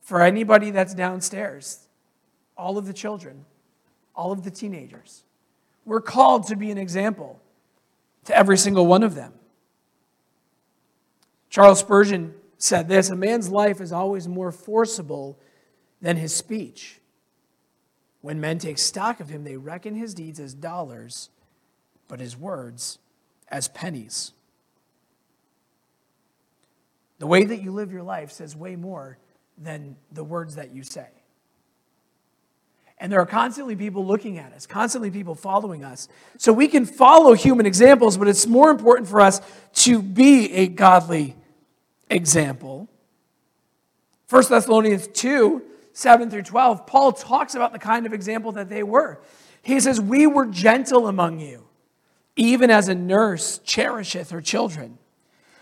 for 0.00 0.22
anybody 0.22 0.70
that's 0.70 0.94
downstairs, 0.94 1.86
all 2.56 2.78
of 2.78 2.86
the 2.86 2.92
children, 2.94 3.44
all 4.16 4.32
of 4.32 4.44
the 4.44 4.50
teenagers. 4.50 5.24
We're 5.84 6.00
called 6.00 6.46
to 6.46 6.56
be 6.56 6.70
an 6.70 6.78
example 6.78 7.38
to 8.24 8.36
every 8.36 8.56
single 8.56 8.86
one 8.86 9.02
of 9.02 9.14
them. 9.14 9.34
Charles 11.50 11.80
Spurgeon 11.80 12.34
said 12.62 12.88
this 12.88 13.10
A 13.10 13.16
man's 13.16 13.50
life 13.50 13.80
is 13.80 13.92
always 13.92 14.28
more 14.28 14.52
forcible 14.52 15.38
than 16.00 16.16
his 16.16 16.34
speech. 16.34 17.00
When 18.20 18.40
men 18.40 18.58
take 18.58 18.78
stock 18.78 19.18
of 19.18 19.28
him, 19.28 19.42
they 19.42 19.56
reckon 19.56 19.96
his 19.96 20.14
deeds 20.14 20.38
as 20.38 20.54
dollars, 20.54 21.28
but 22.06 22.20
his 22.20 22.36
words 22.36 22.98
as 23.48 23.66
pennies. 23.66 24.32
The 27.18 27.26
way 27.26 27.44
that 27.44 27.62
you 27.62 27.72
live 27.72 27.92
your 27.92 28.04
life 28.04 28.30
says 28.30 28.54
way 28.54 28.76
more 28.76 29.18
than 29.58 29.96
the 30.12 30.22
words 30.22 30.54
that 30.54 30.72
you 30.72 30.84
say. 30.84 31.08
And 32.98 33.10
there 33.10 33.20
are 33.20 33.26
constantly 33.26 33.74
people 33.74 34.06
looking 34.06 34.38
at 34.38 34.52
us, 34.52 34.66
constantly 34.66 35.10
people 35.10 35.34
following 35.34 35.82
us. 35.82 36.06
So 36.38 36.52
we 36.52 36.68
can 36.68 36.86
follow 36.86 37.32
human 37.32 37.66
examples, 37.66 38.16
but 38.16 38.28
it's 38.28 38.46
more 38.46 38.70
important 38.70 39.08
for 39.08 39.20
us 39.20 39.40
to 39.74 40.00
be 40.00 40.52
a 40.52 40.68
godly 40.68 41.34
example. 42.12 42.88
1 44.28 44.44
Thessalonians 44.48 45.08
2 45.08 45.62
7 45.94 46.30
through 46.30 46.42
12, 46.42 46.86
Paul 46.86 47.12
talks 47.12 47.54
about 47.54 47.74
the 47.74 47.78
kind 47.78 48.06
of 48.06 48.14
example 48.14 48.52
that 48.52 48.70
they 48.70 48.82
were. 48.82 49.20
He 49.60 49.78
says, 49.78 50.00
We 50.00 50.26
were 50.26 50.46
gentle 50.46 51.06
among 51.06 51.38
you, 51.38 51.68
even 52.34 52.70
as 52.70 52.88
a 52.88 52.94
nurse 52.94 53.58
cherisheth 53.58 54.30
her 54.30 54.40
children. 54.40 54.98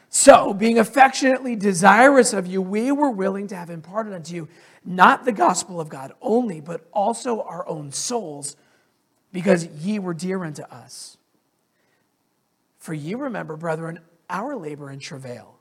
So, 0.09 0.55
being 0.55 0.79
affectionately 0.79 1.57
desirous 1.57 2.33
of 2.33 2.47
you, 2.47 2.63
we 2.63 2.91
were 2.91 3.11
willing 3.11 3.49
to 3.49 3.57
have 3.57 3.71
imparted 3.71 4.13
unto 4.13 4.35
you 4.35 4.49
not 4.85 5.25
the 5.25 5.33
gospel 5.33 5.81
of 5.81 5.89
God 5.89 6.13
only, 6.21 6.61
but 6.61 6.87
also 6.93 7.43
our 7.43 7.69
own 7.69 7.93
souls, 7.93 8.57
because 9.33 9.67
ye 9.67 9.99
were 9.99 10.15
dear 10.15 10.43
unto 10.43 10.63
us. 10.63 11.17
For 12.79 12.95
ye 12.95 13.15
remember, 13.15 13.57
brethren, 13.57 14.01
our 14.29 14.57
labor 14.57 14.91
and 14.91 15.01
travail 15.01 15.60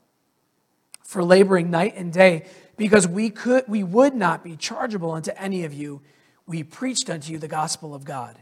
for 1.09 1.23
laboring 1.23 1.71
night 1.71 1.95
and 1.95 2.13
day, 2.13 2.45
because 2.77 3.07
we 3.07 3.31
could 3.31 3.63
we 3.67 3.83
would 3.83 4.13
not 4.13 4.43
be 4.43 4.55
chargeable 4.55 5.09
unto 5.09 5.31
any 5.35 5.63
of 5.63 5.73
you. 5.73 6.03
We 6.45 6.61
preached 6.61 7.09
unto 7.09 7.31
you 7.31 7.39
the 7.39 7.47
gospel 7.47 7.95
of 7.95 8.05
God. 8.05 8.37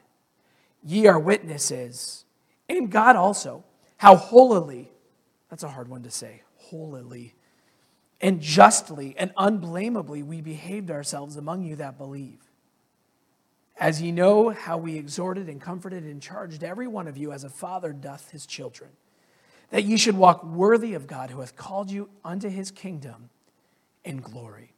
Ye 0.84 1.08
are 1.08 1.18
witnesses, 1.18 2.26
and 2.68 2.92
God 2.92 3.16
also, 3.16 3.64
how 3.96 4.18
holily, 4.18 4.92
that's 5.50 5.64
a 5.64 5.70
hard 5.70 5.88
one 5.88 6.04
to 6.04 6.12
say, 6.12 6.42
holily, 6.58 7.36
and 8.20 8.42
justly 8.42 9.16
and 9.18 9.32
unblameably 9.38 10.22
we 10.22 10.42
behaved 10.42 10.92
ourselves 10.92 11.38
among 11.38 11.64
you 11.64 11.78
that 11.78 11.98
believe. 11.98 12.42
As 13.80 14.02
ye 14.02 14.12
know 14.12 14.50
how 14.50 14.78
we 14.78 14.98
exhorted 14.98 15.48
and 15.48 15.62
comforted 15.62 16.04
and 16.04 16.22
charged 16.22 16.66
every 16.66 16.88
one 16.90 17.08
of 17.08 17.16
you 17.16 17.32
as 17.32 17.46
a 17.46 17.50
father 17.50 17.94
doth 17.94 18.30
his 18.32 18.46
children 18.46 18.90
that 19.70 19.84
ye 19.84 19.98
should 19.98 20.18
walk 20.18 20.44
worthy 20.44 20.94
of 20.94 21.08
God 21.08 21.30
who 21.30 21.40
hath 21.42 21.56
called 21.56 21.92
you 21.92 22.10
unto 22.24 22.50
his 22.50 22.72
kingdom 22.72 23.30
in 24.04 24.18
glory. 24.18 24.74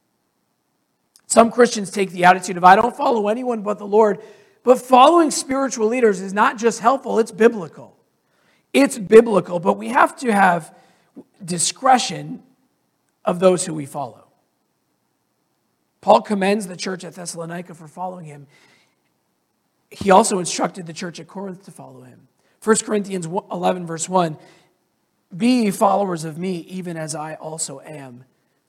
Some 1.28 1.52
Christians 1.52 1.92
take 1.92 2.12
the 2.12 2.26
attitude 2.26 2.58
of, 2.58 2.64
I 2.64 2.76
don't 2.76 2.96
follow 2.96 3.28
anyone 3.28 3.62
but 3.62 3.78
the 3.78 3.86
Lord, 3.86 4.20
But 4.64 4.82
following 4.82 5.32
spiritual 5.32 5.88
leaders 5.88 6.22
is 6.22 6.34
not 6.34 6.58
just 6.58 6.80
helpful, 6.80 7.20
it's 7.20 7.32
biblical. 7.32 7.98
It's 8.74 8.98
biblical, 8.98 9.60
but 9.60 9.78
we 9.78 9.90
have 9.90 10.16
to 10.18 10.32
have 10.32 10.76
discretion 11.44 12.44
of 13.26 13.40
those 13.40 13.66
who 13.66 13.74
we 13.74 13.86
follow. 13.86 14.28
Paul 16.02 16.22
commends 16.22 16.68
the 16.68 16.78
church 16.78 17.04
at 17.04 17.16
Thessalonica 17.16 17.74
for 17.74 17.88
following 17.88 18.26
him. 18.26 18.48
He 19.90 20.12
also 20.12 20.40
instructed 20.40 20.86
the 20.86 20.94
church 20.94 21.20
at 21.20 21.28
Corinth 21.28 21.66
to 21.66 21.72
follow 21.72 22.02
him. 22.02 22.28
1 22.64 22.76
Corinthians 22.78 23.26
11, 23.26 23.86
verse 23.86 24.08
1 24.08 24.38
Be 25.36 25.70
followers 25.72 26.24
of 26.24 26.38
me, 26.38 26.60
even 26.62 26.98
as 26.98 27.14
I 27.14 27.36
also 27.36 27.80
am 27.82 28.26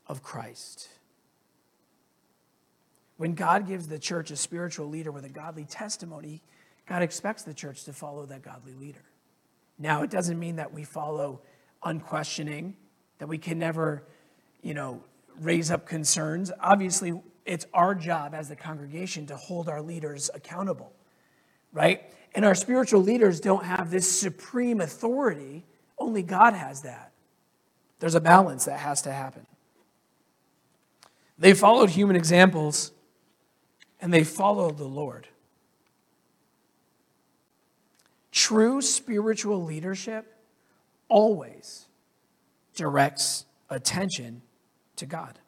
of 0.06 0.22
Christ. 0.22 0.88
When 3.16 3.34
God 3.34 3.66
gives 3.66 3.88
the 3.88 3.98
church 3.98 4.30
a 4.30 4.36
spiritual 4.36 4.88
leader 4.88 5.12
with 5.12 5.24
a 5.24 5.28
godly 5.28 5.64
testimony, 5.64 6.42
God 6.86 7.02
expects 7.02 7.42
the 7.42 7.54
church 7.54 7.84
to 7.84 7.92
follow 7.92 8.26
that 8.26 8.42
godly 8.42 8.74
leader. 8.74 9.04
Now, 9.78 10.02
it 10.02 10.10
doesn't 10.10 10.38
mean 10.38 10.56
that 10.56 10.72
we 10.72 10.84
follow 10.84 11.40
unquestioning, 11.82 12.76
that 13.18 13.28
we 13.28 13.38
can 13.38 13.58
never, 13.58 14.02
you 14.62 14.74
know, 14.74 15.02
raise 15.38 15.70
up 15.70 15.86
concerns. 15.86 16.52
Obviously, 16.60 17.18
it's 17.46 17.66
our 17.72 17.94
job 17.94 18.34
as 18.34 18.48
the 18.48 18.56
congregation 18.56 19.26
to 19.26 19.36
hold 19.36 19.68
our 19.68 19.80
leaders 19.80 20.30
accountable, 20.34 20.92
right? 21.72 22.02
And 22.34 22.44
our 22.44 22.54
spiritual 22.54 23.02
leaders 23.02 23.40
don't 23.40 23.64
have 23.64 23.90
this 23.90 24.20
supreme 24.20 24.80
authority, 24.80 25.64
only 26.10 26.24
God 26.24 26.54
has 26.54 26.82
that. 26.82 27.12
There's 28.00 28.16
a 28.16 28.20
balance 28.20 28.64
that 28.64 28.80
has 28.80 29.02
to 29.02 29.12
happen. 29.12 29.46
They 31.38 31.54
followed 31.54 31.90
human 31.90 32.16
examples 32.16 32.90
and 34.00 34.12
they 34.12 34.24
followed 34.24 34.76
the 34.76 34.88
Lord. 34.88 35.28
True 38.32 38.82
spiritual 38.82 39.62
leadership 39.62 40.34
always 41.08 41.86
directs 42.74 43.44
attention 43.68 44.42
to 44.96 45.06
God. 45.06 45.38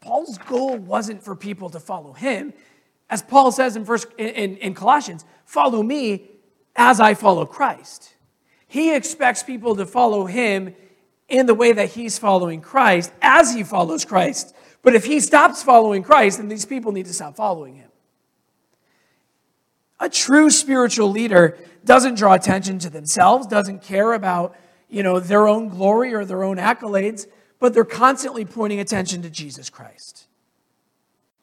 Paul's 0.00 0.36
goal 0.38 0.78
wasn't 0.78 1.22
for 1.22 1.36
people 1.36 1.70
to 1.70 1.78
follow 1.78 2.12
him. 2.12 2.52
As 3.08 3.22
Paul 3.22 3.52
says 3.52 3.76
in, 3.76 3.84
first, 3.84 4.08
in, 4.18 4.56
in 4.56 4.74
Colossians, 4.74 5.24
follow 5.44 5.84
me 5.84 6.28
as 6.74 6.98
I 6.98 7.14
follow 7.14 7.46
Christ. 7.46 8.15
He 8.66 8.94
expects 8.94 9.42
people 9.42 9.76
to 9.76 9.86
follow 9.86 10.26
him 10.26 10.74
in 11.28 11.46
the 11.46 11.54
way 11.54 11.72
that 11.72 11.90
he's 11.90 12.18
following 12.18 12.60
Christ 12.60 13.12
as 13.20 13.54
he 13.54 13.62
follows 13.62 14.04
Christ. 14.04 14.54
But 14.82 14.94
if 14.94 15.04
he 15.04 15.20
stops 15.20 15.62
following 15.62 16.02
Christ, 16.02 16.38
then 16.38 16.48
these 16.48 16.64
people 16.64 16.92
need 16.92 17.06
to 17.06 17.12
stop 17.12 17.36
following 17.36 17.74
him. 17.74 17.90
A 19.98 20.08
true 20.08 20.50
spiritual 20.50 21.10
leader 21.10 21.58
doesn't 21.84 22.16
draw 22.16 22.34
attention 22.34 22.78
to 22.80 22.90
themselves, 22.90 23.46
doesn't 23.46 23.82
care 23.82 24.12
about, 24.12 24.54
you 24.88 25.02
know, 25.02 25.18
their 25.18 25.48
own 25.48 25.68
glory 25.68 26.12
or 26.14 26.24
their 26.24 26.44
own 26.44 26.58
accolades, 26.58 27.26
but 27.58 27.72
they're 27.72 27.84
constantly 27.84 28.44
pointing 28.44 28.78
attention 28.78 29.22
to 29.22 29.30
Jesus 29.30 29.70
Christ. 29.70 30.26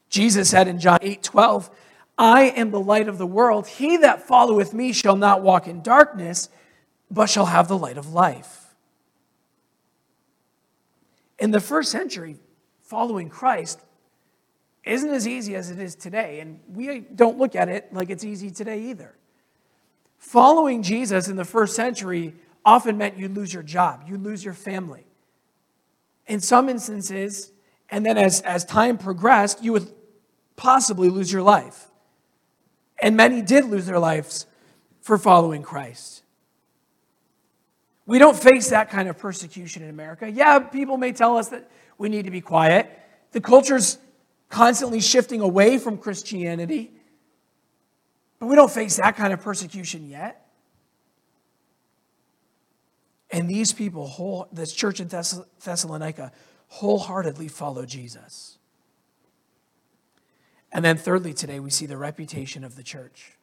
Jesus 0.10 0.50
said 0.50 0.68
in 0.68 0.80
John 0.80 1.00
8 1.02 1.24
12, 1.24 1.72
I 2.18 2.44
am 2.44 2.70
the 2.70 2.80
light 2.80 3.08
of 3.08 3.18
the 3.18 3.26
world. 3.26 3.68
He 3.68 3.98
that 3.98 4.28
followeth 4.28 4.74
me 4.74 4.94
shall 4.94 5.16
not 5.16 5.42
walk 5.42 5.68
in 5.68 5.82
darkness, 5.82 6.50
but 7.10 7.30
shall 7.30 7.46
have 7.46 7.68
the 7.68 7.78
light 7.78 7.98
of 7.98 8.14
life. 8.14 8.76
In 11.40 11.52
the 11.52 11.60
first 11.60 11.92
century, 11.92 12.38
following 12.82 13.30
Christ 13.30 13.80
isn't 14.84 15.10
as 15.10 15.28
easy 15.28 15.56
as 15.56 15.72
it 15.72 15.80
is 15.80 15.96
today. 15.96 16.40
And 16.40 16.60
we 16.68 17.00
don't 17.00 17.38
look 17.38 17.56
at 17.56 17.70
it 17.70 17.94
like 17.94 18.10
it's 18.10 18.24
easy 18.24 18.52
today 18.52 18.82
either. 18.90 19.16
Following 20.18 20.84
Jesus 20.84 21.28
in 21.28 21.36
the 21.36 21.46
first 21.46 21.76
century 21.76 22.34
often 22.66 22.98
meant 22.98 23.18
you'd 23.18 23.36
lose 23.36 23.54
your 23.54 23.64
job, 23.64 24.04
you'd 24.08 24.24
lose 24.24 24.44
your 24.44 24.54
family. 24.54 25.06
In 26.28 26.40
some 26.40 26.70
instances, 26.70 27.52
and 27.90 28.06
then 28.06 28.18
as, 28.18 28.42
as 28.42 28.64
time 28.64 28.98
progressed, 28.98 29.64
you 29.64 29.74
would 29.74 29.92
possibly 30.56 31.10
lose 31.10 31.32
your 31.32 31.42
life. 31.42 31.88
And 33.02 33.18
many 33.18 33.42
did 33.42 33.66
lose 33.66 33.86
their 33.86 34.00
lives 34.00 34.46
for 35.02 35.18
following 35.18 35.62
Christ. 35.62 36.23
We 38.06 38.20
don't 38.20 38.38
face 38.38 38.70
that 38.70 38.90
kind 38.90 39.08
of 39.08 39.18
persecution 39.18 39.84
in 39.84 39.90
America. 39.90 40.30
Yeah, 40.30 40.60
people 40.60 40.98
may 40.98 41.14
tell 41.14 41.38
us 41.38 41.50
that 41.50 41.70
we 41.98 42.10
need 42.10 42.26
to 42.26 42.32
be 42.32 42.42
quiet. 42.42 42.90
The 43.32 43.42
culture's 43.42 43.98
constantly 44.50 45.00
shifting 45.00 45.42
away 45.42 45.78
from 45.78 45.98
Christianity, 45.98 46.92
but 48.40 48.48
we 48.48 48.56
don't 48.56 48.72
face 48.72 48.98
that 48.98 49.16
kind 49.16 49.34
of 49.34 49.42
persecution 49.42 50.10
yet. 50.10 50.46
And 53.32 53.50
these 53.50 53.74
people, 53.74 54.06
whole, 54.06 54.48
this 54.52 54.74
church 54.74 55.00
in 55.00 55.10
Thess- 55.10 55.42
Thessalonica, 55.64 56.32
wholeheartedly 56.68 57.48
follow 57.48 57.86
Jesus. 57.86 58.60
And 60.72 60.84
then, 60.84 60.98
thirdly, 60.98 61.34
today 61.34 61.60
we 61.60 61.70
see 61.70 61.86
the 61.86 61.98
reputation 61.98 62.64
of 62.64 62.76
the 62.76 62.84
church. 62.84 63.38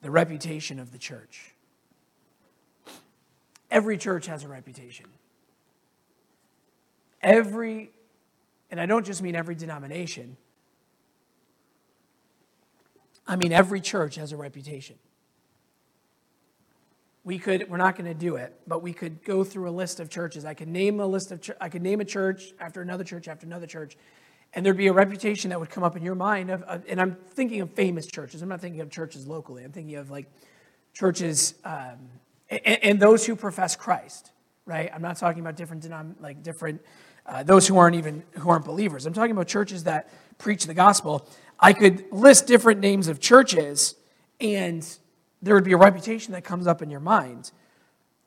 The 0.00 0.10
reputation 0.10 0.78
of 0.78 0.92
the 0.92 0.98
church. 0.98 1.55
Every 3.70 3.98
church 3.98 4.26
has 4.26 4.44
a 4.44 4.48
reputation. 4.48 5.06
Every, 7.22 7.90
and 8.70 8.80
I 8.80 8.86
don't 8.86 9.04
just 9.04 9.22
mean 9.22 9.34
every 9.34 9.54
denomination, 9.54 10.36
I 13.26 13.36
mean 13.36 13.52
every 13.52 13.80
church 13.80 14.14
has 14.16 14.32
a 14.32 14.36
reputation. 14.36 14.96
We 17.24 17.40
could 17.40 17.68
we're 17.68 17.76
not 17.76 17.96
going 17.96 18.06
to 18.06 18.14
do 18.14 18.36
it 18.36 18.54
but 18.68 18.82
we 18.82 18.92
could 18.92 19.24
go 19.24 19.42
through 19.42 19.68
a 19.68 19.72
list 19.72 19.98
of 19.98 20.08
churches. 20.08 20.44
I 20.44 20.54
could 20.54 20.68
name 20.68 21.00
a 21.00 21.06
list 21.06 21.32
of 21.32 21.40
i 21.60 21.68
could 21.68 21.82
name 21.82 22.00
a 22.00 22.04
church 22.04 22.52
after 22.60 22.82
another 22.82 23.02
church 23.02 23.26
after 23.26 23.46
another 23.46 23.66
church 23.66 23.96
and 24.54 24.64
there'd 24.64 24.76
be 24.76 24.86
a 24.86 24.92
reputation 24.92 25.50
that 25.50 25.58
would 25.58 25.70
come 25.70 25.82
up 25.82 25.96
in 25.96 26.04
your 26.04 26.14
mind 26.14 26.50
of, 26.50 26.62
of 26.62 26.84
and 26.88 27.00
i'm 27.00 27.16
thinking 27.30 27.60
of 27.62 27.70
famous 27.72 28.06
churches. 28.06 28.42
I'm 28.42 28.48
not 28.48 28.60
thinking 28.60 28.80
of 28.80 28.90
churches 28.90 29.26
locally. 29.26 29.64
I'm 29.64 29.72
thinking 29.72 29.96
of 29.96 30.08
like 30.08 30.30
churches 30.94 31.54
um, 31.64 32.08
and, 32.50 32.84
and, 32.84 33.00
those 33.00 33.26
who 33.26 33.36
profess 33.36 33.76
christ 33.76 34.30
right 34.64 34.90
i'm 34.94 35.02
not 35.02 35.16
talking 35.16 35.40
about 35.40 35.56
different 35.56 35.82
denom- 35.82 36.14
like 36.20 36.42
different 36.42 36.80
uh, 37.26 37.42
those 37.42 37.66
who 37.66 37.76
aren't 37.76 37.96
even 37.96 38.22
who 38.38 38.48
aren't 38.50 38.64
believers 38.64 39.06
i'm 39.06 39.12
talking 39.12 39.32
about 39.32 39.46
churches 39.46 39.84
that 39.84 40.08
preach 40.38 40.66
the 40.66 40.74
gospel 40.74 41.28
i 41.58 41.72
could 41.72 42.04
list 42.12 42.46
different 42.46 42.80
names 42.80 43.08
of 43.08 43.20
churches 43.20 43.96
and 44.40 44.98
there 45.42 45.54
would 45.54 45.64
be 45.64 45.72
a 45.72 45.76
reputation 45.76 46.32
that 46.32 46.44
comes 46.44 46.66
up 46.66 46.82
in 46.82 46.90
your 46.90 47.00
mind. 47.00 47.52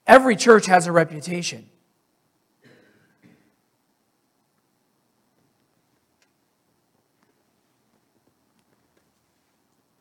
Every 0.07 0.35
church 0.35 0.65
has 0.67 0.87
a 0.87 0.91
reputation. 0.91 1.69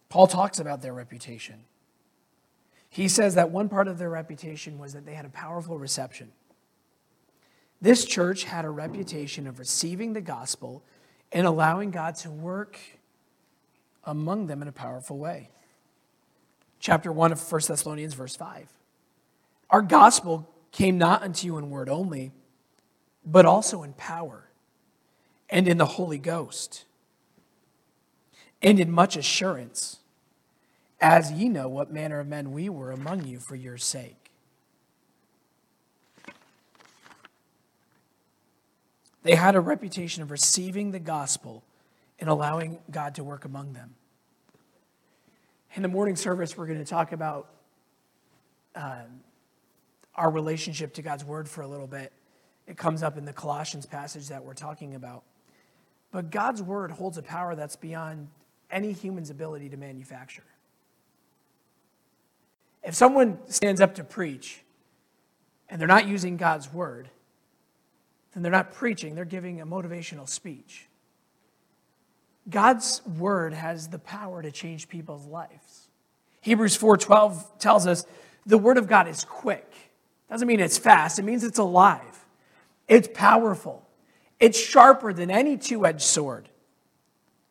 Paul 0.08 0.26
talks 0.26 0.58
about 0.58 0.80
their 0.80 0.94
reputation. 0.94 1.64
He 2.88 3.08
says 3.08 3.34
that 3.34 3.50
one 3.50 3.68
part 3.68 3.88
of 3.88 3.98
their 3.98 4.10
reputation 4.10 4.78
was 4.78 4.94
that 4.94 5.04
they 5.04 5.14
had 5.14 5.24
a 5.24 5.30
powerful 5.30 5.78
reception. 5.78 6.32
This 7.80 8.04
church 8.04 8.44
had 8.44 8.64
a 8.64 8.70
reputation 8.70 9.46
of 9.46 9.58
receiving 9.58 10.12
the 10.12 10.20
gospel 10.20 10.82
and 11.30 11.46
allowing 11.46 11.90
God 11.90 12.16
to 12.16 12.30
work 12.30 12.78
among 14.04 14.46
them 14.46 14.62
in 14.62 14.68
a 14.68 14.72
powerful 14.72 15.18
way 15.18 15.50
chapter 16.80 17.10
1 17.12 17.32
of 17.32 17.52
1 17.52 17.60
Thessalonians, 17.66 18.14
verse 18.14 18.36
5. 18.36 18.72
Our 19.70 19.82
gospel 19.82 20.48
came 20.72 20.98
not 20.98 21.22
unto 21.22 21.46
you 21.46 21.58
in 21.58 21.70
word 21.70 21.88
only, 21.88 22.32
but 23.24 23.46
also 23.46 23.82
in 23.82 23.92
power 23.94 24.48
and 25.50 25.68
in 25.68 25.78
the 25.78 25.86
Holy 25.86 26.18
Ghost 26.18 26.84
and 28.62 28.80
in 28.80 28.90
much 28.90 29.16
assurance, 29.16 29.97
as 31.00 31.30
ye 31.32 31.48
know 31.48 31.68
what 31.68 31.92
manner 31.92 32.20
of 32.20 32.26
men 32.26 32.52
we 32.52 32.68
were 32.68 32.90
among 32.90 33.24
you 33.24 33.38
for 33.38 33.54
your 33.54 33.76
sake. 33.76 34.30
They 39.22 39.34
had 39.34 39.56
a 39.56 39.60
reputation 39.60 40.22
of 40.22 40.30
receiving 40.30 40.90
the 40.90 40.98
gospel 40.98 41.62
and 42.18 42.28
allowing 42.28 42.78
God 42.90 43.16
to 43.16 43.24
work 43.24 43.44
among 43.44 43.72
them. 43.72 43.94
In 45.74 45.82
the 45.82 45.88
morning 45.88 46.16
service, 46.16 46.56
we're 46.56 46.66
going 46.66 46.78
to 46.78 46.84
talk 46.84 47.12
about 47.12 47.48
um, 48.74 49.20
our 50.14 50.30
relationship 50.30 50.94
to 50.94 51.02
God's 51.02 51.24
Word 51.24 51.48
for 51.48 51.62
a 51.62 51.66
little 51.66 51.86
bit. 51.86 52.12
It 52.66 52.76
comes 52.76 53.02
up 53.02 53.16
in 53.16 53.24
the 53.24 53.32
Colossians 53.32 53.86
passage 53.86 54.28
that 54.28 54.44
we're 54.44 54.54
talking 54.54 54.94
about. 54.94 55.22
But 56.10 56.30
God's 56.30 56.62
Word 56.62 56.90
holds 56.90 57.18
a 57.18 57.22
power 57.22 57.54
that's 57.54 57.76
beyond 57.76 58.28
any 58.70 58.92
human's 58.92 59.30
ability 59.30 59.68
to 59.70 59.76
manufacture. 59.76 60.44
If 62.82 62.94
someone 62.94 63.38
stands 63.48 63.80
up 63.80 63.94
to 63.96 64.04
preach 64.04 64.62
and 65.68 65.80
they're 65.80 65.88
not 65.88 66.06
using 66.06 66.36
God's 66.36 66.72
Word, 66.72 67.10
then 68.32 68.42
they're 68.42 68.52
not 68.52 68.72
preaching, 68.72 69.14
they're 69.14 69.24
giving 69.24 69.60
a 69.60 69.66
motivational 69.66 70.28
speech. 70.28 70.86
God's 72.48 73.02
word 73.18 73.52
has 73.52 73.88
the 73.88 73.98
power 73.98 74.42
to 74.42 74.50
change 74.50 74.88
people's 74.88 75.26
lives. 75.26 75.88
Hebrews 76.40 76.76
4:12 76.76 77.58
tells 77.58 77.86
us 77.86 78.06
the 78.46 78.58
word 78.58 78.78
of 78.78 78.86
God 78.86 79.08
is 79.08 79.24
quick. 79.24 79.70
Doesn't 80.30 80.48
mean 80.48 80.60
it's 80.60 80.78
fast, 80.78 81.18
it 81.18 81.24
means 81.24 81.44
it's 81.44 81.58
alive. 81.58 82.26
It's 82.86 83.08
powerful. 83.12 83.86
It's 84.40 84.58
sharper 84.58 85.12
than 85.12 85.30
any 85.30 85.56
two-edged 85.56 86.00
sword, 86.00 86.48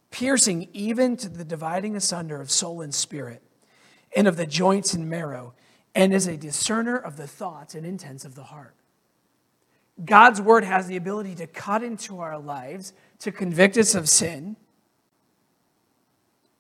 piercing 0.10 0.70
even 0.74 1.18
to 1.18 1.30
the 1.30 1.44
dividing 1.44 1.96
asunder 1.96 2.40
of 2.40 2.50
soul 2.50 2.82
and 2.82 2.96
spirit, 2.96 3.44
and 4.16 4.28
of 4.28 4.38
the 4.38 4.46
joints 4.46 4.94
and 4.94 5.10
marrow, 5.10 5.54
and 5.94 6.14
is 6.14 6.28
a 6.28 6.38
discerner 6.38 6.98
of 6.98 7.18
the 7.18 7.28
thoughts 7.28 7.76
and 7.76 7.86
intents 7.86 8.26
of 8.26 8.36
the 8.36 8.44
heart. 8.44 8.76
God's 10.04 10.40
word 10.40 10.64
has 10.64 10.88
the 10.88 10.96
ability 10.96 11.36
to 11.36 11.48
cut 11.48 11.84
into 11.84 12.20
our 12.20 12.38
lives, 12.38 12.94
to 13.20 13.32
convict 13.32 13.78
us 13.78 13.96
of 13.96 14.08
sin, 14.08 14.56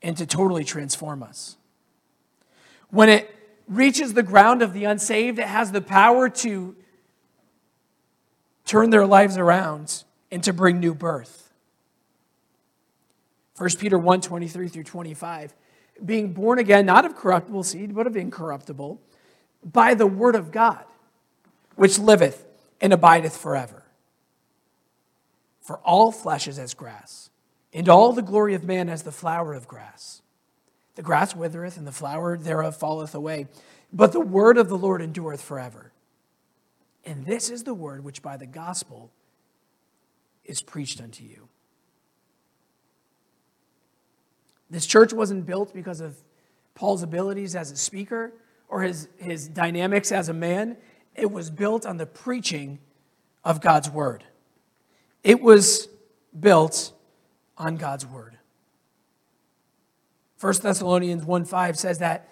and 0.02 0.18
to 0.18 0.26
totally 0.26 0.64
transform 0.64 1.22
us. 1.22 1.58
When 2.90 3.10
it 3.10 3.34
reaches 3.68 4.14
the 4.14 4.24
ground 4.24 4.62
of 4.62 4.74
the 4.74 4.86
unsaved, 4.86 5.40
it 5.40 5.48
has 5.48 5.72
the 5.72 5.82
power 5.82 6.30
to 6.30 6.76
turn 8.66 8.90
their 8.90 9.06
lives 9.06 9.38
around 9.38 10.04
and 10.32 10.44
to 10.44 10.54
bring 10.54 10.80
new 10.80 10.94
birth. 10.94 11.52
1 13.58 13.70
Peter 13.80 13.98
1 13.98 14.22
23 14.22 14.68
through 14.68 14.84
25. 14.84 15.54
Being 16.04 16.34
born 16.34 16.60
again, 16.60 16.86
not 16.86 17.06
of 17.06 17.16
corruptible 17.16 17.64
seed, 17.64 17.96
but 17.96 18.08
of 18.08 18.16
incorruptible, 18.16 19.02
by 19.64 19.94
the 19.94 20.08
word 20.08 20.36
of 20.36 20.52
God, 20.52 20.86
which 21.76 22.00
liveth 22.00 22.46
and 22.80 22.94
abideth 22.94 23.36
forever. 23.36 23.84
For 25.62 25.78
all 25.80 26.12
flesh 26.12 26.48
is 26.48 26.60
as 26.60 26.74
grass, 26.74 27.30
and 27.74 27.90
all 27.90 28.14
the 28.14 28.22
glory 28.22 28.54
of 28.54 28.64
man 28.64 28.90
as 28.90 29.04
the 29.04 29.12
flower 29.12 29.54
of 29.54 29.68
grass. 29.68 30.22
The 30.96 31.02
grass 31.02 31.36
withereth, 31.36 31.78
and 31.78 31.86
the 31.86 31.92
flower 31.92 32.38
thereof 32.38 32.78
falleth 32.78 33.14
away, 33.14 33.48
but 33.92 34.14
the 34.14 34.20
word 34.20 34.58
of 34.58 34.70
the 34.70 34.78
Lord 34.78 35.02
endureth 35.02 35.42
forever. 35.42 35.92
And 37.06 37.26
this 37.26 37.50
is 37.50 37.64
the 37.64 37.74
word 37.74 38.04
which 38.04 38.22
by 38.22 38.38
the 38.38 38.46
gospel 38.46 39.12
is 40.44 40.62
preached 40.62 41.02
unto 41.02 41.24
you. 41.24 41.47
This 44.70 44.86
church 44.86 45.14
wasn't 45.14 45.46
built 45.46 45.74
because 45.74 46.02
of 46.02 46.16
Paul's 46.76 47.04
abilities 47.04 47.56
as 47.56 47.72
a 47.72 47.76
speaker 47.76 48.34
or 48.68 48.82
his, 48.82 49.08
his 49.18 49.48
dynamics 49.48 50.12
as 50.12 50.30
a 50.30 50.34
man. 50.34 50.78
It 51.16 51.32
was 51.32 51.50
built 51.50 51.86
on 51.86 51.98
the 51.98 52.06
preaching 52.06 52.80
of 53.44 53.62
God's 53.62 53.90
word. 53.90 54.24
It 55.24 55.42
was 55.42 55.88
built 56.38 56.94
on 57.58 57.78
God's 57.78 58.06
word. 58.06 58.38
1 60.40 60.54
Thessalonians 60.62 61.26
1 61.26 61.46
5 61.46 61.80
says 61.80 62.00
that 62.00 62.30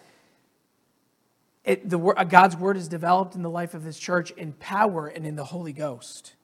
it, 1.64 1.90
the, 1.90 2.00
uh, 2.00 2.24
God's 2.26 2.56
word 2.56 2.78
is 2.78 2.88
developed 2.88 3.34
in 3.34 3.42
the 3.42 3.50
life 3.50 3.74
of 3.74 3.84
this 3.84 3.98
church 3.98 4.30
in 4.32 4.54
power 4.54 5.08
and 5.08 5.26
in 5.26 5.36
the 5.36 5.46
Holy 5.46 5.74
Ghost. 5.74 6.36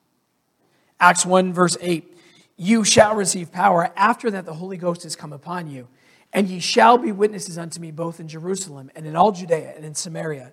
Acts 1.00 1.26
1, 1.26 1.54
verse 1.54 1.78
8 1.80 2.18
You 2.64 2.84
shall 2.84 3.16
receive 3.16 3.52
power 3.52 3.92
after 3.96 4.30
that 4.30 4.46
the 4.46 4.54
Holy 4.54 4.78
Ghost 4.78 5.02
has 5.02 5.16
come 5.16 5.34
upon 5.34 5.68
you, 5.68 5.88
and 6.32 6.48
ye 6.48 6.60
shall 6.60 7.00
be 7.00 7.12
witnesses 7.12 7.58
unto 7.58 7.80
me 7.80 7.90
both 7.90 8.20
in 8.20 8.28
Jerusalem 8.28 8.92
and 8.96 9.08
in 9.08 9.16
all 9.16 9.32
Judea 9.32 9.74
and 9.76 9.84
in 9.84 9.96
Samaria 9.96 10.52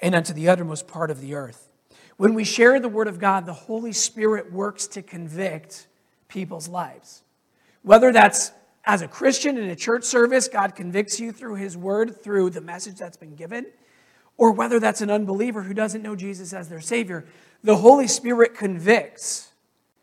and 0.00 0.14
unto 0.14 0.32
the 0.32 0.48
uttermost 0.48 0.88
part 0.88 1.10
of 1.10 1.20
the 1.20 1.34
earth. 1.34 1.68
When 2.16 2.32
we 2.32 2.42
share 2.42 2.80
the 2.80 2.88
word 2.88 3.06
of 3.06 3.18
God, 3.18 3.44
the 3.44 3.52
Holy 3.52 3.92
Spirit 3.92 4.50
works 4.50 4.86
to 4.86 5.02
convict 5.02 5.88
people's 6.26 6.68
lives. 6.68 7.22
Whether 7.82 8.12
that's 8.12 8.52
as 8.86 9.02
a 9.02 9.08
Christian 9.08 9.58
in 9.58 9.68
a 9.68 9.76
church 9.76 10.04
service, 10.04 10.48
God 10.48 10.74
convicts 10.74 11.20
you 11.20 11.32
through 11.32 11.56
his 11.56 11.76
word, 11.76 12.18
through 12.18 12.48
the 12.48 12.62
message 12.62 12.96
that's 12.96 13.18
been 13.18 13.34
given, 13.36 13.66
or 14.38 14.52
whether 14.52 14.80
that's 14.80 15.02
an 15.02 15.10
unbeliever 15.10 15.64
who 15.64 15.74
doesn't 15.74 16.00
know 16.00 16.16
Jesus 16.16 16.54
as 16.54 16.70
their 16.70 16.80
Savior, 16.80 17.26
the 17.62 17.76
Holy 17.76 18.08
Spirit 18.08 18.54
convicts 18.54 19.51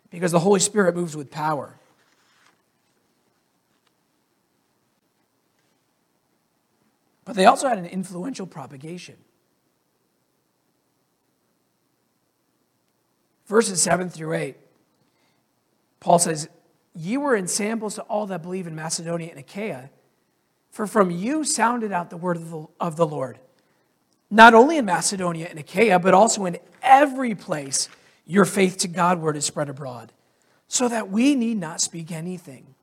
because 0.10 0.32
the 0.32 0.39
Holy 0.39 0.60
Spirit 0.60 0.95
moves 0.95 1.15
with 1.15 1.32
power. 1.32 1.76
But 7.26 7.36
they 7.36 7.45
also 7.45 7.67
had 7.67 7.78
an 7.78 7.86
influential 7.86 8.48
propagation. 8.48 9.15
verses 13.50 13.82
7 13.82 14.10
through 14.10 14.34
8, 14.34 14.56
Paul 16.00 16.19
says, 16.19 16.48
Ye 16.95 17.17
were 17.17 17.36
ensamples 17.36 17.95
to 17.95 18.04
all 18.04 18.28
that 18.28 18.41
believe 18.41 18.67
in 18.67 18.76
Macedonia 18.76 19.30
and 19.32 19.39
Achaia, 19.39 19.89
for 20.72 20.88
from 20.88 21.12
you 21.12 21.43
sounded 21.43 21.91
out 21.91 22.10
the 22.10 22.17
word 22.17 22.38
of 22.38 22.50
the, 22.52 22.67
of 22.80 22.95
the 22.95 23.06
Lord. 23.06 23.39
Not 24.32 24.54
only 24.54 24.78
in 24.78 24.86
Macedonia 24.86 25.48
and 25.50 25.60
Achaia, 25.60 26.00
but 26.00 26.13
also 26.13 26.45
in 26.45 26.58
every 26.84 27.34
place 27.34 27.89
your 28.30 28.46
faith 28.46 28.78
to 28.78 28.88
Godward 28.88 29.36
is 29.36 29.46
spread 29.46 29.70
abroad, 29.70 30.12
so 30.68 30.88
that 30.88 31.10
we 31.10 31.34
need 31.34 31.58
not 31.58 31.82
speak 31.82 32.12
anything. 32.12 32.76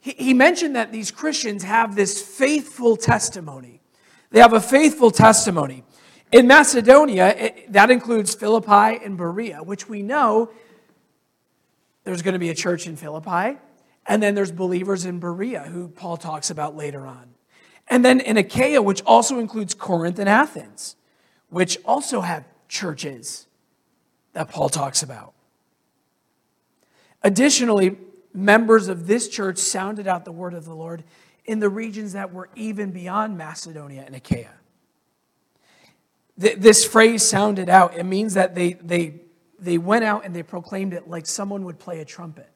He, 0.00 0.12
he 0.12 0.32
mentioned 0.32 0.74
that 0.74 0.90
these 0.90 1.10
Christians 1.10 1.62
have 1.64 1.94
this 1.94 2.22
faithful 2.22 2.96
testimony. 2.96 3.82
They 4.30 4.40
have 4.40 4.54
a 4.54 4.60
faithful 4.60 5.10
testimony. 5.10 5.84
In 6.32 6.46
Macedonia, 6.46 7.28
it, 7.36 7.72
that 7.74 7.90
includes 7.90 8.34
Philippi 8.34 9.04
and 9.04 9.18
Berea, 9.18 9.62
which 9.62 9.86
we 9.86 10.02
know 10.02 10.50
there's 12.04 12.22
going 12.22 12.32
to 12.32 12.38
be 12.38 12.48
a 12.48 12.54
church 12.54 12.86
in 12.86 12.96
Philippi, 12.96 13.58
and 14.06 14.22
then 14.22 14.34
there's 14.34 14.50
believers 14.50 15.04
in 15.04 15.20
Berea, 15.20 15.64
who 15.64 15.88
Paul 15.88 16.16
talks 16.16 16.48
about 16.48 16.74
later 16.74 17.06
on. 17.06 17.34
And 17.86 18.02
then 18.02 18.18
in 18.18 18.38
Achaia, 18.38 18.80
which 18.80 19.02
also 19.04 19.40
includes 19.40 19.74
Corinth 19.74 20.18
and 20.18 20.28
Athens, 20.28 20.96
which 21.50 21.76
also 21.84 22.22
have 22.22 22.46
churches 22.66 23.47
that 24.32 24.50
Paul 24.50 24.68
talks 24.68 25.02
about. 25.02 25.32
Additionally, 27.22 27.96
members 28.32 28.88
of 28.88 29.06
this 29.06 29.28
church 29.28 29.58
sounded 29.58 30.06
out 30.06 30.24
the 30.24 30.32
word 30.32 30.54
of 30.54 30.64
the 30.64 30.74
Lord 30.74 31.04
in 31.44 31.58
the 31.58 31.68
regions 31.68 32.12
that 32.12 32.32
were 32.32 32.48
even 32.54 32.90
beyond 32.90 33.36
Macedonia 33.36 34.04
and 34.06 34.14
Achaia 34.14 34.58
this 36.38 36.84
phrase 36.84 37.28
sounded 37.28 37.68
out. 37.68 37.96
It 37.96 38.04
means 38.04 38.34
that 38.34 38.54
they, 38.54 38.74
they, 38.74 39.14
they 39.58 39.76
went 39.76 40.04
out 40.04 40.24
and 40.24 40.34
they 40.34 40.44
proclaimed 40.44 40.94
it 40.94 41.08
like 41.08 41.26
someone 41.26 41.64
would 41.64 41.78
play 41.78 42.00
a 42.00 42.04
trumpet. 42.04 42.48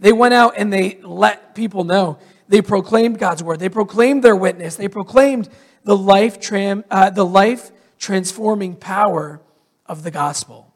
They 0.00 0.12
went 0.12 0.34
out 0.34 0.54
and 0.56 0.72
they 0.72 1.00
let 1.02 1.54
people 1.54 1.84
know. 1.84 2.18
They 2.48 2.62
proclaimed 2.62 3.18
God's 3.18 3.42
word. 3.42 3.60
They 3.60 3.68
proclaimed 3.68 4.22
their 4.22 4.36
witness. 4.36 4.76
They 4.76 4.88
proclaimed 4.88 5.48
the 5.84 5.96
life, 5.96 6.40
tram, 6.40 6.84
uh, 6.90 7.10
the 7.10 7.24
life 7.24 7.70
transforming 7.98 8.74
power 8.74 9.40
of 9.86 10.02
the 10.02 10.10
gospel. 10.10 10.74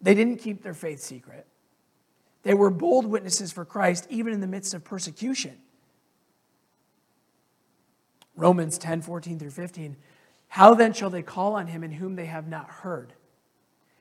They 0.00 0.14
didn't 0.14 0.38
keep 0.38 0.62
their 0.62 0.74
faith 0.74 1.00
secret. 1.00 1.46
They 2.42 2.54
were 2.54 2.70
bold 2.70 3.06
witnesses 3.06 3.52
for 3.52 3.64
Christ, 3.64 4.06
even 4.08 4.32
in 4.32 4.40
the 4.40 4.46
midst 4.46 4.72
of 4.72 4.82
persecution. 4.82 5.58
Romans 8.34 8.78
10 8.78 9.02
14 9.02 9.38
through 9.38 9.50
15 9.50 9.96
how 10.50 10.74
then 10.74 10.92
shall 10.92 11.10
they 11.10 11.22
call 11.22 11.54
on 11.54 11.68
him 11.68 11.84
in 11.84 11.92
whom 11.92 12.16
they 12.16 12.26
have 12.26 12.48
not 12.48 12.68
heard? 12.68 13.12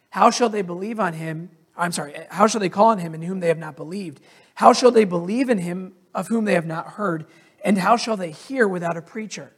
How 0.10 0.32
shall 0.32 0.50
they 0.50 0.64
believe 0.64 1.00
on 1.00 1.14
him? 1.14 1.52
I'm 1.78 1.92
sorry, 1.92 2.16
how 2.32 2.48
shall 2.48 2.60
they 2.60 2.70
call 2.70 2.88
on 2.88 2.98
him 2.98 3.14
in 3.14 3.22
whom 3.22 3.40
they 3.40 3.50
have 3.50 3.60
not 3.60 3.76
believed? 3.76 4.20
How 4.56 4.74
shall 4.74 4.90
they 4.90 5.06
believe 5.06 5.52
in 5.52 5.60
him 5.60 5.94
of 6.14 6.28
whom 6.28 6.46
they 6.46 6.56
have 6.56 6.66
not 6.66 6.88
heard? 6.94 7.28
And 7.64 7.78
how 7.78 7.98
shall 7.98 8.18
they 8.18 8.32
hear 8.32 8.68
without 8.68 8.98
a 8.98 9.02
preacher? 9.02 9.54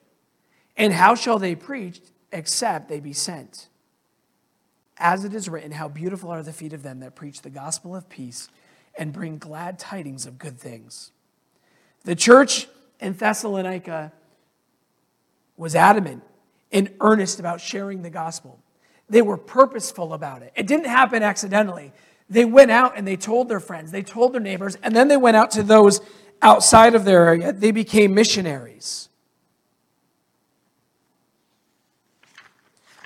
And 0.75 0.91
how 0.91 1.15
shall 1.15 1.39
they 1.39 1.55
preach 1.55 2.01
except 2.33 2.89
they 2.89 2.99
be 2.99 3.13
sent? 3.13 3.69
As 5.03 5.25
it 5.25 5.33
is 5.33 5.49
written, 5.49 5.71
how 5.71 5.87
beautiful 5.87 6.29
are 6.29 6.43
the 6.43 6.53
feet 6.53 6.73
of 6.73 6.83
them 6.83 6.99
that 6.99 7.15
preach 7.15 7.41
the 7.41 7.49
gospel 7.49 7.95
of 7.95 8.07
peace 8.07 8.49
and 8.95 9.11
bring 9.11 9.39
glad 9.39 9.79
tidings 9.79 10.27
of 10.27 10.37
good 10.37 10.59
things. 10.59 11.11
The 12.03 12.15
church 12.15 12.67
in 12.99 13.13
Thessalonica 13.13 14.13
was 15.57 15.75
adamant 15.75 16.21
and 16.71 16.93
earnest 17.01 17.39
about 17.39 17.59
sharing 17.61 18.03
the 18.03 18.11
gospel. 18.11 18.59
They 19.09 19.23
were 19.23 19.37
purposeful 19.37 20.13
about 20.13 20.43
it. 20.43 20.53
It 20.55 20.67
didn't 20.67 20.85
happen 20.85 21.23
accidentally. 21.23 21.93
They 22.29 22.45
went 22.45 22.69
out 22.69 22.95
and 22.95 23.07
they 23.07 23.17
told 23.17 23.49
their 23.49 23.59
friends, 23.59 23.91
they 23.91 24.03
told 24.03 24.33
their 24.33 24.39
neighbors, 24.39 24.77
and 24.83 24.95
then 24.95 25.07
they 25.07 25.17
went 25.17 25.35
out 25.35 25.49
to 25.51 25.63
those 25.63 25.99
outside 26.43 26.93
of 26.93 27.05
their 27.05 27.27
area. 27.27 27.51
They 27.51 27.71
became 27.71 28.13
missionaries. 28.13 29.09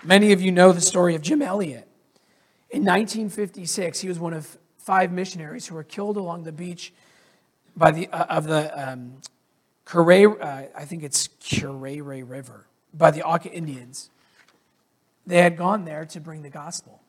Many 0.05 0.33
of 0.33 0.41
you 0.41 0.51
know 0.51 0.71
the 0.71 0.81
story 0.81 1.15
of 1.15 1.23
Jim 1.23 1.41
Elliot. 1.41 1.87
In 2.69 2.83
1956, 2.83 3.99
he 4.01 4.07
was 4.07 4.19
one 4.19 4.33
of 4.33 4.57
five 4.77 5.11
missionaries 5.11 5.65
who 5.65 5.73
were 5.73 5.83
killed 5.83 6.15
along 6.15 6.43
the 6.43 6.51
beach 6.51 6.93
by 7.75 7.89
the, 7.89 8.07
uh, 8.09 8.25
of 8.25 8.45
the 8.45 8.89
um, 8.89 9.17
uh, 9.91 10.61
I 10.75 10.85
think 10.85 11.01
it's 11.01 11.27
Curaray 11.27 12.01
River 12.01 12.67
by 12.93 13.09
the 13.09 13.23
Auca 13.23 13.51
Indians. 13.51 14.11
They 15.25 15.41
had 15.41 15.57
gone 15.57 15.85
there 15.85 16.05
to 16.05 16.19
bring 16.19 16.43
the 16.43 16.51
gospel. 16.51 17.01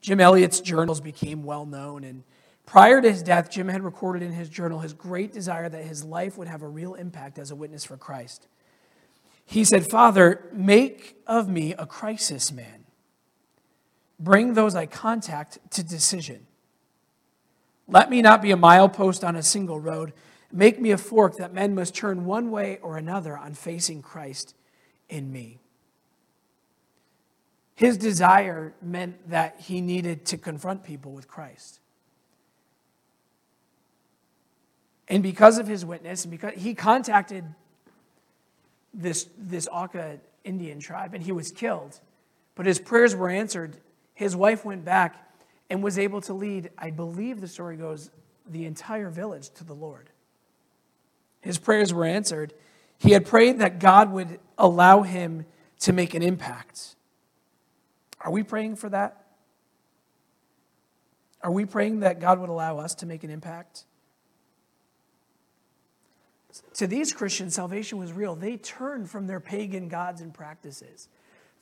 Jim 0.00 0.20
Elliot's 0.20 0.60
journals 0.60 1.00
became 1.00 1.42
well 1.42 1.66
known, 1.66 2.04
and 2.04 2.22
Prior 2.68 3.00
to 3.00 3.10
his 3.10 3.22
death, 3.22 3.50
Jim 3.50 3.66
had 3.68 3.82
recorded 3.82 4.22
in 4.22 4.30
his 4.30 4.50
journal 4.50 4.80
his 4.80 4.92
great 4.92 5.32
desire 5.32 5.70
that 5.70 5.84
his 5.84 6.04
life 6.04 6.36
would 6.36 6.48
have 6.48 6.60
a 6.60 6.68
real 6.68 6.92
impact 6.92 7.38
as 7.38 7.50
a 7.50 7.56
witness 7.56 7.82
for 7.82 7.96
Christ. 7.96 8.46
He 9.50 9.64
said, 9.64 9.88
Father, 9.90 10.46
make 10.52 11.16
of 11.26 11.48
me 11.48 11.72
a 11.72 11.86
crisis 11.86 12.52
man. 12.52 12.84
Bring 14.20 14.52
those 14.52 14.74
I 14.74 14.84
contact 14.84 15.58
to 15.70 15.82
decision. 15.82 16.46
Let 17.86 18.10
me 18.10 18.20
not 18.20 18.42
be 18.42 18.50
a 18.50 18.58
milepost 18.58 19.26
on 19.26 19.36
a 19.36 19.42
single 19.42 19.80
road. 19.80 20.12
Make 20.52 20.78
me 20.78 20.90
a 20.90 20.98
fork 20.98 21.36
that 21.36 21.54
men 21.54 21.74
must 21.74 21.94
turn 21.94 22.26
one 22.26 22.50
way 22.50 22.78
or 22.82 22.98
another 22.98 23.38
on 23.38 23.54
facing 23.54 24.02
Christ 24.02 24.54
in 25.08 25.32
me. 25.32 25.60
His 27.74 27.96
desire 27.96 28.74
meant 28.82 29.30
that 29.30 29.62
he 29.62 29.80
needed 29.80 30.26
to 30.26 30.36
confront 30.36 30.84
people 30.84 31.12
with 31.12 31.26
Christ. 31.26 31.80
And 35.08 35.22
because 35.22 35.56
of 35.56 35.66
his 35.66 35.86
witness, 35.86 36.24
and 36.26 36.30
because 36.30 36.52
he 36.54 36.74
contacted 36.74 37.46
this, 38.94 39.28
this 39.36 39.68
Auca 39.70 40.18
Indian 40.44 40.80
tribe 40.80 41.14
and 41.14 41.22
he 41.22 41.32
was 41.32 41.52
killed, 41.52 42.00
but 42.54 42.66
his 42.66 42.78
prayers 42.78 43.14
were 43.14 43.28
answered. 43.28 43.76
His 44.14 44.34
wife 44.34 44.64
went 44.64 44.84
back 44.84 45.32
and 45.70 45.82
was 45.82 45.98
able 45.98 46.20
to 46.22 46.32
lead, 46.32 46.70
I 46.78 46.90
believe 46.90 47.40
the 47.40 47.48
story 47.48 47.76
goes, 47.76 48.10
the 48.48 48.64
entire 48.64 49.10
village 49.10 49.50
to 49.50 49.64
the 49.64 49.74
Lord. 49.74 50.10
His 51.40 51.58
prayers 51.58 51.92
were 51.92 52.04
answered. 52.04 52.54
He 52.98 53.12
had 53.12 53.26
prayed 53.26 53.58
that 53.60 53.78
God 53.78 54.10
would 54.10 54.40
allow 54.56 55.02
him 55.02 55.46
to 55.80 55.92
make 55.92 56.14
an 56.14 56.22
impact. 56.22 56.96
Are 58.20 58.30
we 58.30 58.42
praying 58.42 58.76
for 58.76 58.88
that? 58.88 59.24
Are 61.42 61.52
we 61.52 61.64
praying 61.64 62.00
that 62.00 62.20
God 62.20 62.40
would 62.40 62.48
allow 62.48 62.78
us 62.78 62.96
to 62.96 63.06
make 63.06 63.22
an 63.22 63.30
impact? 63.30 63.84
To 66.74 66.86
these 66.86 67.12
Christians, 67.12 67.54
salvation 67.54 67.98
was 67.98 68.12
real. 68.12 68.34
They 68.34 68.56
turned 68.56 69.10
from 69.10 69.26
their 69.26 69.40
pagan 69.40 69.88
gods 69.88 70.20
and 70.20 70.32
practices 70.32 71.08